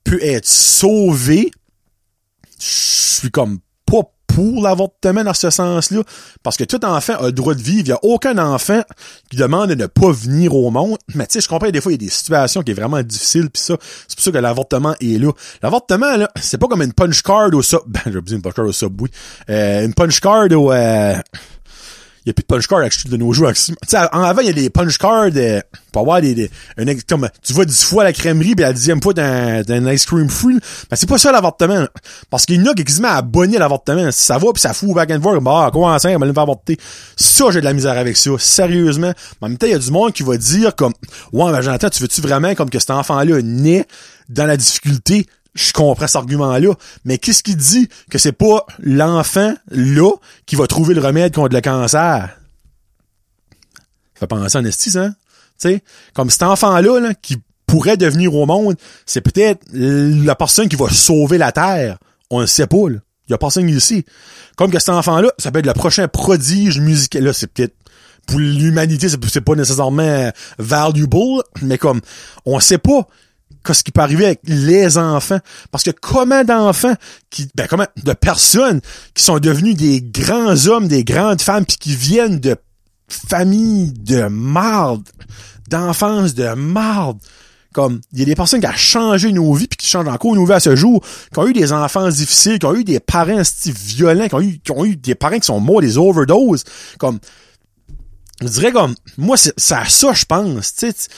[0.03, 1.51] peut être sauvé,
[2.59, 4.03] je suis comme pas
[4.35, 6.01] pour l'avortement dans ce sens-là,
[6.43, 7.79] parce que tout enfant a le droit de vivre.
[7.79, 8.81] Il n'y a aucun enfant
[9.31, 10.97] qui demande de ne pas venir au monde.
[11.13, 13.01] Mais tu sais, je comprends, des fois, il y a des situations qui est vraiment
[13.01, 13.77] difficiles, puis ça,
[14.09, 15.31] c'est pour ça que l'avortement est là.
[15.63, 17.79] L'avortement, là, c'est pas comme une punch card au sub...
[17.87, 19.09] Ben, j'ai oublié une punch card au subway.
[19.49, 20.73] Euh, une punch card au...
[20.73, 21.15] Euh...
[22.25, 23.51] Il y a plus de punch card actually, de nos jours.
[23.53, 25.61] Tu en avant, il y a des punch cards euh,
[25.91, 28.73] pour avoir des, des un, comme tu vas dix fois à la crèmerie puis la
[28.73, 30.57] dixième fois d'un, d'un ice cream free.
[30.89, 31.85] Mais c'est pas ça l'avortement.
[32.31, 34.11] Parce qu'il y en a qui quasiment abonnés à l'avortement.
[34.11, 36.39] Si ça va puis ça fout back and forth, bah, quoi enceinte, elle va me
[36.39, 36.79] avorter.
[37.15, 38.31] Ça, j'ai de la misère avec ça.
[38.39, 39.13] Sérieusement.
[39.41, 40.93] Mais en même temps, il y a du monde qui va dire comme,
[41.31, 43.85] ouais, ben, j'entends, tu veux-tu vraiment comme que cet enfant-là naît
[44.29, 45.27] dans la difficulté?
[45.55, 46.73] Je comprends cet argument-là,
[47.05, 47.87] mais qu'est-ce qui dit?
[48.11, 50.11] Que c'est pas l'enfant là
[50.45, 52.37] qui va trouver le remède contre le cancer?
[54.13, 55.05] Ça fait penser en esti, ça.
[55.05, 55.15] hein?
[55.59, 55.83] Tu sais,
[56.13, 58.75] comme cet enfant-là, là, qui pourrait devenir au monde,
[59.05, 61.97] c'est peut-être la personne qui va sauver la Terre.
[62.29, 62.97] On ne sait pas, là.
[63.27, 64.05] Il y a personne ici.
[64.55, 67.23] Comme que cet enfant-là, ça peut être le prochain prodige musical.
[67.23, 67.73] Là, c'est peut-être
[68.27, 72.01] pour l'humanité, c'est c'est pas nécessairement valuable, mais comme
[72.45, 73.07] on sait pas
[73.65, 75.39] qu'est-ce qui peut arriver avec les enfants?
[75.71, 76.95] Parce que comment d'enfants
[77.29, 78.81] qui, ben comment, de personnes
[79.13, 82.55] qui sont devenus des grands hommes, des grandes femmes, puis qui viennent de
[83.07, 85.03] familles de marde,
[85.69, 87.17] d'enfance de marde?
[87.73, 90.33] Comme, il y a des personnes qui ont changé nos vies, puis qui changent encore
[90.33, 91.03] nos vies à ce jour,
[91.33, 94.59] qui ont eu des enfants difficiles, qui ont eu des parents violents, qui ont eu,
[94.59, 96.63] qui ont eu des parents qui sont morts des overdoses.
[96.99, 97.19] Comme,
[98.41, 101.09] je dirais comme, moi, c'est à ça, je pense, tu sais,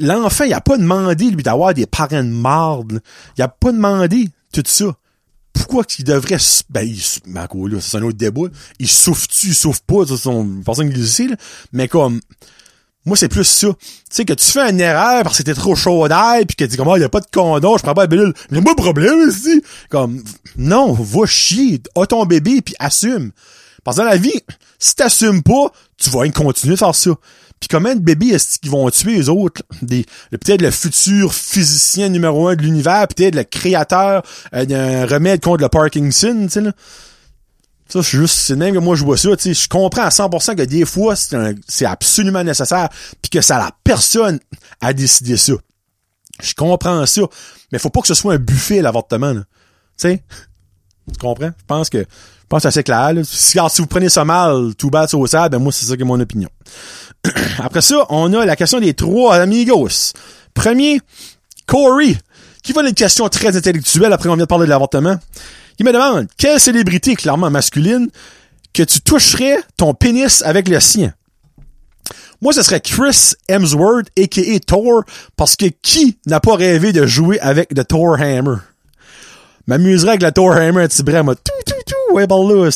[0.00, 3.00] l'enfant, il a pas demandé, lui, d'avoir des parents de marde.
[3.36, 4.86] Il a pas demandé tout ça.
[5.52, 6.38] Pourquoi qu'il devrait...
[6.70, 8.48] Ben, il, ben, quoi, là, c'est un autre débat.
[8.78, 11.36] Il souffre-tu, il souffre pas, c'est une personne qui le.
[11.72, 12.20] Mais comme...
[13.06, 13.68] Moi, c'est plus ça.
[13.68, 13.76] Tu
[14.10, 16.68] sais, que tu fais une erreur parce que t'es trop chaud d'air pis que tu
[16.68, 18.34] dis comme, ah, y a pas de condom, je prends pas la pilule.
[18.52, 19.62] J'ai pas de problème, ici.
[19.88, 20.22] Comme,
[20.56, 21.80] non, va chier.
[21.96, 23.32] A ton bébé puis assume.
[23.84, 24.42] Parce que dans la vie,
[24.78, 27.12] si t'assumes pas, tu vas continuer de faire ça.
[27.60, 29.62] Puis combien de bébés est-ce qu'ils vont tuer les autres?
[29.82, 34.22] Des, peut-être le futur physicien numéro un de l'univers, peut-être le créateur
[34.54, 36.72] euh, d'un remède contre le Parkinson, tu sais, là.
[37.90, 40.54] Ça, c'est juste, c'est même que moi je vois ça, tu je comprends à 100%
[40.54, 42.88] que des fois, c'est absolument nécessaire,
[43.20, 44.38] puis que à la personne
[44.80, 45.54] à décider ça.
[46.40, 47.22] Je comprends ça,
[47.72, 49.34] mais faut pas que ce soit un buffet, l'avortement.
[49.34, 49.42] Tu
[49.96, 50.22] sais?
[51.12, 51.48] Tu comprends?
[51.48, 52.04] Je pense que, je
[52.48, 53.22] pense que c'est assez clair, là.
[53.24, 55.96] Si, alors, si vous prenez ça mal, tout bad, au sable, ben moi, c'est ça
[55.96, 56.48] qui est mon opinion.
[57.58, 60.12] Après ça, on a la question des trois amigos.
[60.54, 61.00] Premier,
[61.66, 62.16] Corey,
[62.62, 65.16] qui va une question très intellectuelle après qu'on vient de parler de l'avortement.
[65.78, 68.08] Il me demande, quelle célébrité clairement masculine
[68.72, 71.12] que tu toucherais ton pénis avec le sien?
[72.42, 74.60] Moi, ce serait Chris Hemsworth, a.k.a.
[74.60, 75.04] Thor,
[75.36, 78.56] parce que qui n'a pas rêvé de jouer avec le Thor Hammer?
[79.66, 82.70] M'amuserais avec le Thor Hammer, un petit bras, moi, tout, tout, tout, ouais, par là,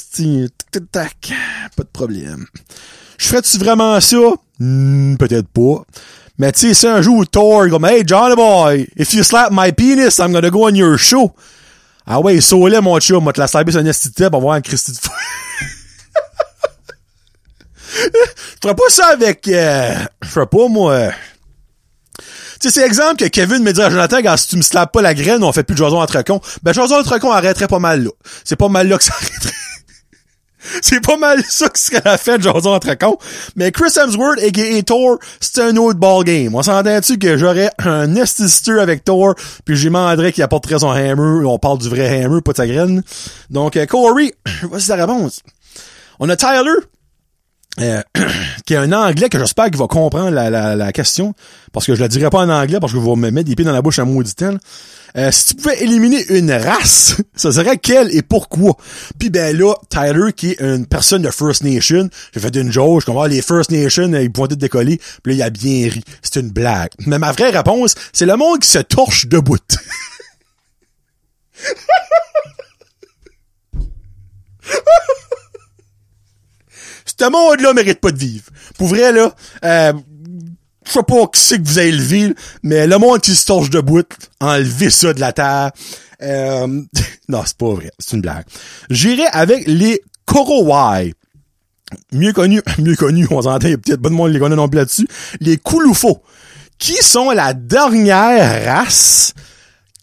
[0.92, 1.32] tac,
[1.76, 2.46] pas de problème.
[3.18, 4.16] Je ferais-tu vraiment ça?
[4.58, 5.84] Hmm, peut-être pas.
[6.38, 9.72] Mais tu sais, si un jour Thor, comme, hey, Johnny boy, if you slap my
[9.72, 11.32] penis, I'm gonna go on your show.
[12.06, 14.38] Ah ouais, saoulé, mon chum, moi, te la slapper sur un esti de tête, on
[14.38, 15.10] va voir un Christy de fou.
[17.94, 18.08] Je
[18.62, 21.12] ferais pas ça avec, euh, je ferais pas, moi,
[22.64, 25.02] tu sais, c'est exemple que Kevin me dirait, Jonathan, quand si tu me slappes pas
[25.02, 26.40] la graine, on fait plus de jason entre cons.
[26.62, 28.10] Ben, jason entre cons arrêterait pas mal là.
[28.42, 29.52] C'est pas mal là que ça arrêterait.
[30.82, 33.18] c'est pas mal ça qui serait la fête, jason entre cons.
[33.56, 34.82] Mais Chris Hemsworth, a.k.a.
[34.82, 36.54] Thor, c'est un autre ball game.
[36.54, 39.34] On s'entend-tu que j'aurais un estister avec Thor,
[39.64, 41.44] puis j'y demanderais qu'il apporterait son hammer.
[41.46, 43.02] On parle du vrai hammer, pas de sa graine.
[43.50, 45.40] Donc, euh, Corey, voici la réponse.
[46.20, 46.70] On a Tyler.
[47.80, 48.02] euh,
[48.66, 51.34] qui est un anglais que j'espère qu'il va comprendre la, la, la question,
[51.72, 53.64] parce que je la dirai pas en anglais, parce que vous me mettre des pieds
[53.64, 54.56] dans la bouche à maudit temps.
[55.16, 58.76] Euh, si tu pouvais éliminer une race, ça serait quelle et pourquoi?
[59.18, 63.04] Puis ben là, Tyler, qui est une personne de First Nation, j'ai fait une joke,
[63.06, 66.02] je les First Nation, ils pointaient de décoller, puis là, il a bien ri.
[66.20, 66.90] C'est une blague.
[67.06, 69.58] Mais ma vraie réponse, c'est le monde qui se torche debout.
[77.24, 78.50] Ce monde-là mérite pas de vivre.
[78.76, 79.34] Pour vrai, là,
[79.64, 79.92] euh,
[80.84, 83.46] je sais pas qui c'est que vous avez élevé, là, mais le monde qui se
[83.46, 84.02] torche debout,
[84.40, 85.70] enlevez ça de la terre.
[86.22, 86.66] Euh,
[87.28, 87.90] non, c'est pas vrai.
[87.98, 88.44] C'est une blague.
[88.90, 91.14] J'irai avec les Korowai.
[92.12, 95.06] Mieux connus, mieux connus, on s'entend, peut-être pas de monde les connaît non plus là-dessus.
[95.40, 96.22] Les Kouloufos.
[96.76, 99.32] Qui sont la dernière race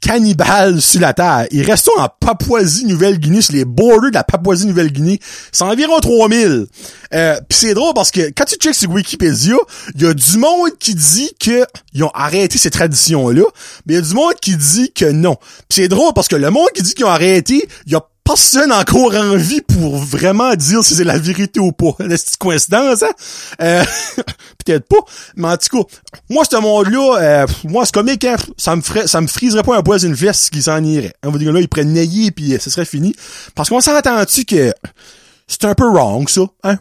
[0.02, 1.48] cannibales sur la Terre.
[1.52, 5.20] Ils restent en Papouasie-Nouvelle-Guinée, sur les borders de la Papouasie-Nouvelle-Guinée.
[5.52, 6.66] C'est environ 3000.
[7.14, 9.56] Euh, c'est drôle parce que quand tu checks sur Wikipédia,
[9.96, 13.44] il y a du monde qui dit que ils ont arrêté ces traditions-là,
[13.86, 15.36] mais il y a du monde qui dit que non.
[15.70, 18.02] Pis c'est drôle parce que le monde qui dit qu'ils ont arrêté, il y a
[18.32, 21.92] personne encore en vie pour vraiment dire si c'est la vérité ou pas.
[22.16, 23.12] C'est coïncidence, hein?
[23.62, 23.84] Euh,
[24.66, 25.00] peut-être pas.
[25.36, 25.98] Mais en tout cas,
[26.30, 28.38] moi, ce monde-là, euh, moi, c'est comique, hein?
[28.58, 31.14] Ça me ferait, ça me friserait pas un poil une veste qui s'en irait.
[31.24, 33.14] On va dire là, il pourrait nailler puis ce serait fini.
[33.54, 34.74] Parce qu'on s'entend-tu que
[35.48, 36.78] c'est un peu wrong, ça, hein?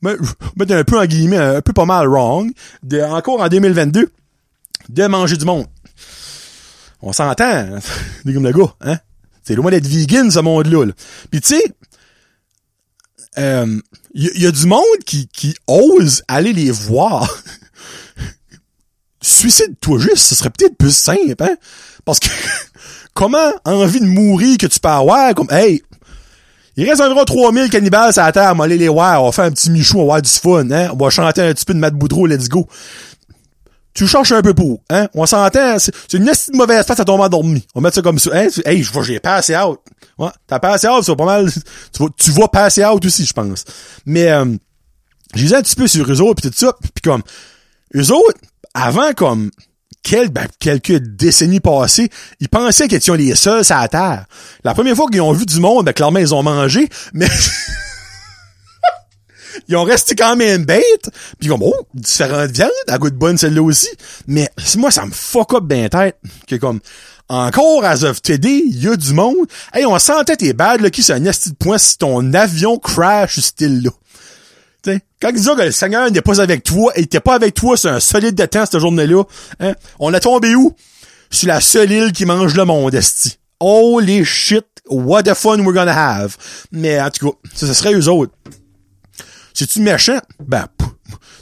[0.00, 0.14] Mais,
[0.56, 2.50] mettre un peu en guillemets, un peu pas mal wrong,
[2.82, 4.10] de, encore en 2022,
[4.88, 5.66] de manger du monde.
[7.02, 7.66] On s'entend,
[8.24, 8.98] des comme gars, hein?
[9.48, 10.84] C'est loin d'être vegan, ce monde-là.
[10.84, 10.92] Là.
[11.30, 11.62] Puis tu sais,
[13.38, 13.80] il euh,
[14.12, 17.42] y, y, a du monde qui, qui ose aller les voir.
[19.22, 21.56] Suicide-toi juste, ce serait peut-être plus simple, hein?
[22.04, 22.28] Parce que
[23.14, 25.82] comment envie de mourir que tu peux avoir comme Hey!
[26.76, 29.32] Il reste environ 3000 cannibales à la terre, on va aller les voir, on va
[29.32, 30.90] faire un petit michou, on va avoir du fun, hein?
[30.92, 32.68] On va chanter un petit peu de Matt Boudreau, let's go
[33.98, 35.08] tu cherches un peu pour, hein?
[35.12, 37.66] On s'entend, c'est une de mauvaise face à tomber endormi.
[37.74, 38.30] On mettre ça comme ça.
[38.32, 38.46] Hein?
[38.64, 39.80] Hey, je vois, j'ai passé out.
[40.16, 41.50] Ouais, t'as passé out, c'est pas mal.
[41.92, 43.64] Tu vas, tu vas passer out aussi, je pense.
[44.06, 44.44] Mais, euh,
[45.34, 47.22] vu un petit peu sur eux autres pis tout ça, pis comme,
[47.96, 48.38] eux autres,
[48.72, 49.50] avant, comme,
[50.04, 54.26] quel, ben, quelques décennies passées, ils pensaient qu'ils étaient les seuls à la Terre.
[54.62, 57.26] La première fois qu'ils ont vu du monde, ben, clairement, ils ont mangé, mais...
[59.68, 61.10] ils ont resté quand même bêtes.
[61.38, 63.88] Puis comme, oh, différentes viandes, à goût de bonne celle-là aussi.
[64.26, 66.16] Mais moi, ça me fuck up bien tête.
[66.46, 66.80] Que comme,
[67.28, 69.46] encore, as of today, il y a du monde.
[69.74, 72.78] Hey, on sentait tes bad, là, qui c'est un esti de point si ton avion
[72.78, 73.90] crash style là.
[74.82, 77.52] T'sais, quand ils disent que le Seigneur n'est pas avec toi, il était pas avec
[77.52, 79.24] toi, c'est un solide de temps, cette journée-là.
[79.60, 79.74] Hein?
[79.98, 80.74] On a tombé où?
[81.30, 83.38] Sur la seule île qui mange le monde, esti.
[83.60, 86.36] Holy shit, what the fun we're gonna have.
[86.72, 88.32] Mais en tout cas, ça, ce serait eux autres.
[89.54, 90.18] C'est-tu méchant?
[90.46, 90.66] Ben,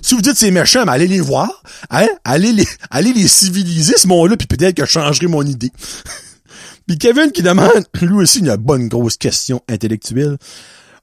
[0.02, 1.50] si vous dites c'est méchant, ben allez les voir,
[1.90, 2.07] hein?
[2.24, 5.72] Allez les, allez les civiliser, ce monde-là, puis peut-être que je changerai mon idée.
[6.86, 10.36] puis Kevin qui demande, lui aussi, une bonne grosse question intellectuelle.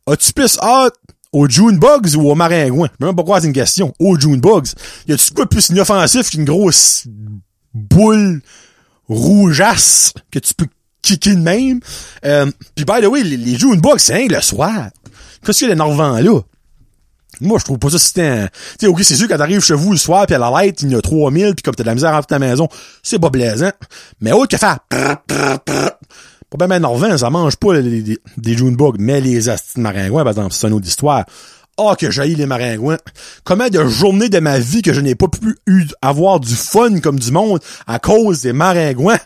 [0.07, 0.95] As-tu plus hâte
[1.31, 2.89] aux June Bugs ou aux maringouins?
[2.93, 3.93] Je sais même pas quoi c'est une question.
[3.99, 4.71] Aux June Bugs.
[5.07, 7.05] Y a-tu quoi plus inoffensif qu'une grosse
[7.73, 8.41] boule
[9.07, 10.67] rougeasse que tu peux
[11.01, 11.79] kicker de même?
[12.25, 14.89] Euh, puis by the way, les, les June Bugs, c'est le soir.
[15.45, 16.41] Qu'est-ce qu'il y a d'énervant là?
[17.43, 18.49] Moi, je trouve pas ça c'était un...
[18.79, 20.91] Tu ok, c'est sûr, quand t'arrives chez vous le soir, puis à la light, il
[20.91, 22.67] y a 3000, puis comme t'as de la misère à ta maison,
[23.01, 23.71] c'est pas plaisant.
[24.21, 24.79] Mais autre que faire...
[26.57, 30.31] Pas bien énervant, ça mange pas des, des Bugs, mais les astis de maringouins, par
[30.31, 31.25] exemple, c'est une autre histoire.
[31.75, 32.99] Ah, oh, que jaillit les maringouins.
[33.43, 36.99] Combien de journées de ma vie que je n'ai pas pu eu, avoir du fun
[36.99, 39.17] comme du monde à cause des maringouins?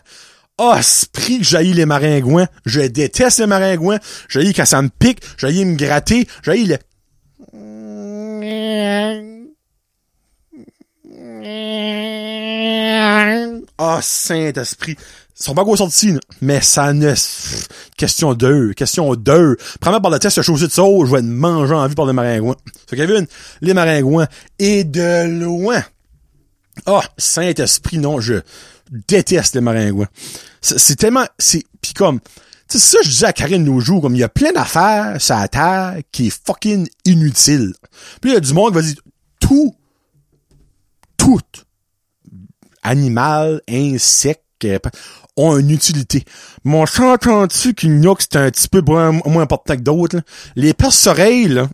[0.56, 2.48] Ah, oh, prix que jaillit les maringouins.
[2.64, 3.98] Je déteste les maringouins.
[4.30, 5.20] Jaillit quand ça me pique.
[5.36, 6.26] Jaillit me gratter.
[6.42, 6.78] Jaillit le
[13.78, 14.96] ah, Saint-Esprit.
[15.40, 17.14] Ils sont pas gros sortis, mais ça ne...
[17.96, 19.56] Question d'eux, question d'eux.
[19.80, 22.12] Premièrement, par le test chaussée de saut, je vais être manger en vie par les
[22.12, 22.56] maringouins.
[22.88, 23.26] C'est Kevin,
[23.60, 24.26] les maringouins.
[24.58, 25.82] Et de loin.
[26.86, 28.34] Ah, Saint-Esprit, non, je
[28.90, 30.08] déteste les maringouins.
[30.60, 31.26] C'est tellement...
[31.38, 32.20] c'est Puis comme...
[32.70, 35.36] C'est ça je disais à Karine nos jours, comme il y a plein d'affaires sur
[35.36, 37.72] la Terre qui est fucking inutile.
[38.20, 39.02] Puis il y a du monde qui va dire
[39.40, 39.74] tout,
[41.16, 41.40] tout,
[42.82, 44.44] animal, insecte,
[45.36, 46.24] ont une utilité.
[46.64, 50.20] Mais on s'entend-tu qu'une que c'est un petit peu moins, important que d'autres?
[50.56, 51.68] Les perce-oreilles, là,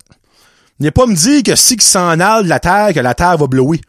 [0.80, 3.46] n'est pas me dire que si qui s'en de la Terre, que la Terre va
[3.46, 3.80] blower.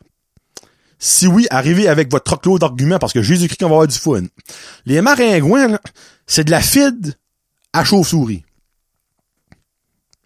[0.97, 4.23] Si oui, arrivez avec votre troclo d'arguments parce que Jésus-Christ qu'on va avoir du fun.
[4.85, 5.81] Les maringouins, là,
[6.27, 7.15] c'est de la fide
[7.73, 8.43] à chauve-souris.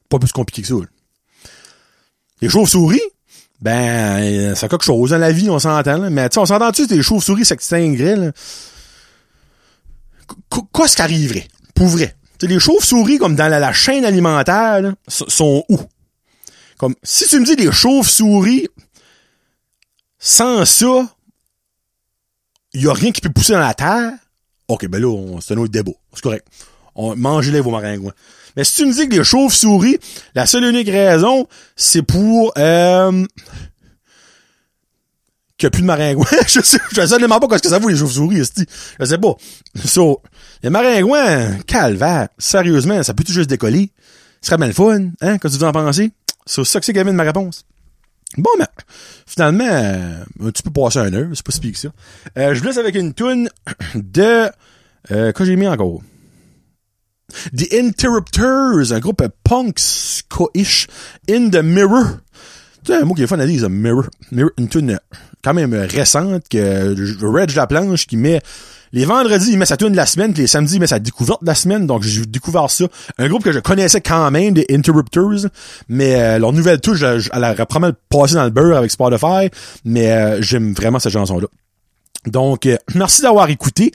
[0.07, 0.75] Pas plus compliqué que ça.
[2.41, 3.01] Les chauves-souris,
[3.61, 6.09] ben, euh, c'est quelque chose dans la vie, on s'entend.
[6.09, 8.31] Mais, tu sais, on s'entend-tu, les chauves-souris s'extingueraient,
[10.73, 11.47] Qu'est-ce qui arriverait?
[11.73, 12.15] Pour vrai.
[12.41, 15.79] Les chauves-souris, comme dans la, chaîne alimentaire, sont où?
[16.77, 18.67] Comme, si tu me dis les chauves-souris,
[20.19, 21.15] sans ça,
[22.73, 24.13] il y a rien qui peut pousser dans la terre,
[24.69, 25.91] ok, ben là, c'est un autre débat.
[26.13, 26.47] C'est correct.
[26.95, 28.13] On, mangez-les vos maringouins.
[28.55, 29.97] Mais si tu me dis que les chauves-souris,
[30.35, 33.25] la seule unique raison, c'est pour, euh,
[35.57, 36.25] qu'il n'y a plus de maringouins.
[36.47, 38.43] je sais, je sais même pas ce que ça vaut, les chauves-souris.
[38.99, 39.35] Je sais pas.
[39.85, 40.21] So,
[40.63, 43.91] les maringouins, calvaire, sérieusement, ça peut tout juste décoller.
[44.41, 46.11] Ce serait bien le fun, hein, que vous en pensez?
[46.45, 47.65] C'est ça que c'est Kevin, ma réponse.
[48.37, 48.67] Bon, ben,
[49.25, 51.89] finalement, euh, tu peux passer un heure, c'est pas si pire que ça.
[52.37, 53.49] Euh, je vous laisse avec une toune
[53.95, 54.49] de...
[55.11, 56.01] Euh, que j'ai mis encore?
[57.55, 60.87] The Interrupters, un groupe punk ska-ish,
[61.29, 62.17] In the Mirror.
[62.83, 64.05] C'est un mot qui est fun à dire, Mirror.
[64.31, 64.99] Mirror, une tune
[65.43, 68.41] quand même récente que Reg La Planche qui met
[68.91, 70.99] les vendredis, il met sa tune de la semaine, puis les samedis, il met sa
[70.99, 71.85] découverte de la semaine.
[71.87, 72.85] Donc, j'ai découvert ça.
[73.17, 75.49] Un groupe que je connaissais quand même, des Interrupters.
[75.87, 79.49] Mais euh, leur nouvelle touche, je- elle aurait probablement passé dans le beurre avec Spotify.
[79.85, 81.47] Mais euh, j'aime vraiment cette chanson-là.
[82.25, 83.91] Donc, euh, merci d'avoir écouté.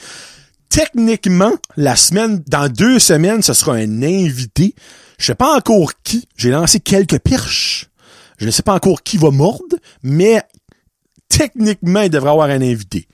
[0.69, 4.75] Techniquement, la semaine, dans deux semaines, ce sera un invité.
[5.19, 6.27] Je sais pas encore qui.
[6.37, 7.89] J'ai lancé quelques perches.
[8.39, 10.43] Je ne sais pas encore qui va mordre, mais
[11.29, 13.07] techniquement, il devrait avoir un invité.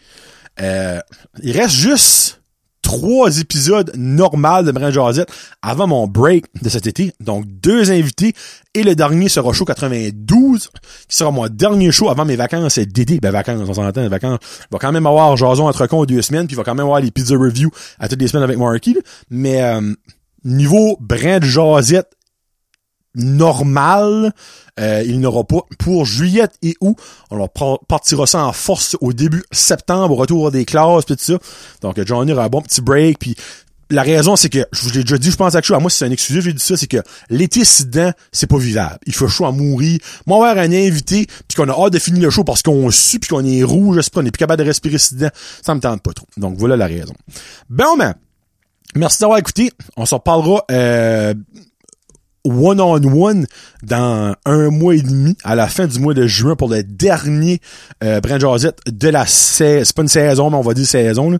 [0.61, 1.01] Euh,
[1.43, 2.41] il reste juste
[2.83, 5.31] trois épisodes normaux de Brand Jazette
[5.63, 7.13] avant mon break de cet été.
[7.21, 8.33] Donc, deux invités.
[8.75, 10.71] Et le dernier sera show 92,
[11.09, 13.21] qui sera mon dernier show avant mes vacances d'été.
[13.21, 14.39] Ben, vacances, on s'entend, vacances.
[14.43, 16.87] Il va quand même avoir Jason entre con deux semaines, puis il va quand même
[16.87, 18.97] avoir les pizza review à toutes les semaines avec Marky.
[19.29, 19.95] Mais, euh,
[20.45, 22.11] niveau Brand Jazette
[23.15, 24.33] normal,
[24.79, 25.61] euh, il n'aura pas.
[25.79, 26.97] Pour juillet et août,
[27.31, 31.17] on leur par- partira ça en force au début septembre, au retour des classes, pis
[31.17, 31.39] tout ça.
[31.83, 33.35] Donc, euh, Johnny aura un bon petit break, puis
[33.93, 35.91] la raison, c'est que, je vous l'ai déjà dit, je pense à chose, à moi,
[35.91, 36.99] c'est un exclusif, j'ai dit ça, c'est que
[37.29, 38.99] l'été, si dedans, c'est pas vivable.
[39.05, 39.99] Il fait chaud à mourir.
[40.27, 43.19] Moi, avoir un invité, puis qu'on a hâte de finir le show parce qu'on sue,
[43.19, 45.31] puis qu'on est rouge, je sais pas, on est plus capable de respirer si dedans,
[45.61, 46.27] ça me tente pas trop.
[46.37, 47.15] Donc, voilà la raison.
[47.69, 48.15] Bon, ben,
[48.95, 49.73] merci d'avoir écouté.
[49.97, 51.35] On s'en reparlera, euh,
[52.45, 53.47] one-on-one
[53.83, 57.61] dans un mois et demi, à la fin du mois de juin, pour le dernier
[58.03, 59.85] euh, Brand de la saison.
[59.85, 61.31] C'est pas une saison, mais on va dire saison.
[61.31, 61.39] Là.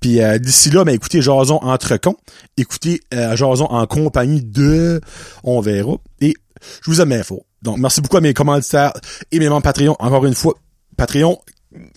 [0.00, 2.16] Puis euh, d'ici là, ben écoutez Jason entre cons.
[2.56, 5.00] Écoutez euh, Jason en compagnie de...
[5.44, 5.96] On verra.
[6.20, 6.34] Et
[6.84, 7.42] je vous aime bien fort.
[7.62, 8.92] Donc, merci beaucoup à mes commanditaires
[9.30, 9.96] et mes membres Patreon.
[9.98, 10.54] Encore une fois,
[10.96, 11.38] Patreon,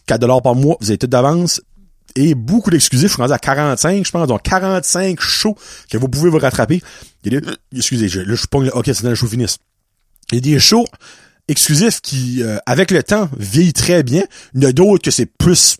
[0.05, 1.61] 4 par mois, vous avez tout d'avance
[2.15, 3.09] et beaucoup d'exclusifs.
[3.09, 5.55] Je suis rendu à 45, je pense, donc 45 shows
[5.89, 6.81] que vous pouvez vous rattraper.
[7.75, 9.57] Excusez, je, là, je suis pas, ok, c'est dans le show finisse.
[10.31, 10.85] Il y a des shows
[11.47, 14.23] exclusifs qui, euh, avec le temps, vieillent très bien.
[14.53, 15.77] Il y en a d'autres que c'est plus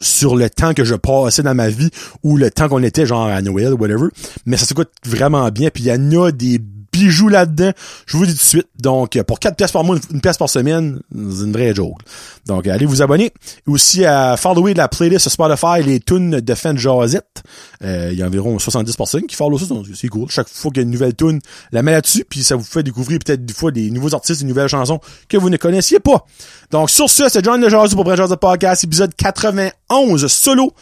[0.00, 1.90] sur le temps que je passais dans ma vie
[2.22, 4.08] ou le temps qu'on était genre à Noël, whatever.
[4.46, 5.70] Mais ça s'écoute vraiment bien.
[5.70, 6.60] Puis il y en a des
[6.92, 7.72] bijoux là-dedans.
[8.06, 8.68] Je vous dis tout de suite.
[8.80, 11.98] Donc, pour 4 pièces par mois, une pièce par semaine, c'est une vraie joke.
[12.46, 13.32] Donc, allez vous abonner.
[13.66, 17.42] Aussi à follower la playlist Spotify, les tunes de Fan Jazette.
[17.82, 19.66] Euh, il y a environ 70 personnes qui follow ça.
[19.66, 20.28] Donc, c'est cool.
[20.30, 21.40] Chaque fois qu'il y a une nouvelle tune,
[21.72, 22.24] la met là-dessus.
[22.28, 25.36] Puis ça vous fait découvrir peut-être des fois des nouveaux artistes, des nouvelles chansons que
[25.36, 26.26] vous ne connaissiez pas.
[26.70, 30.72] Donc, sur ce, c'est John de Jazzy pour Brand Podcast, épisode 91 solo.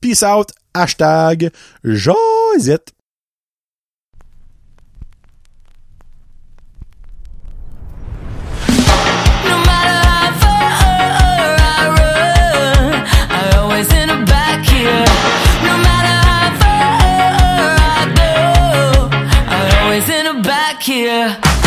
[0.00, 0.48] Peace out.
[0.74, 1.50] Hashtag
[1.84, 2.92] Jazette.
[20.82, 21.61] Here.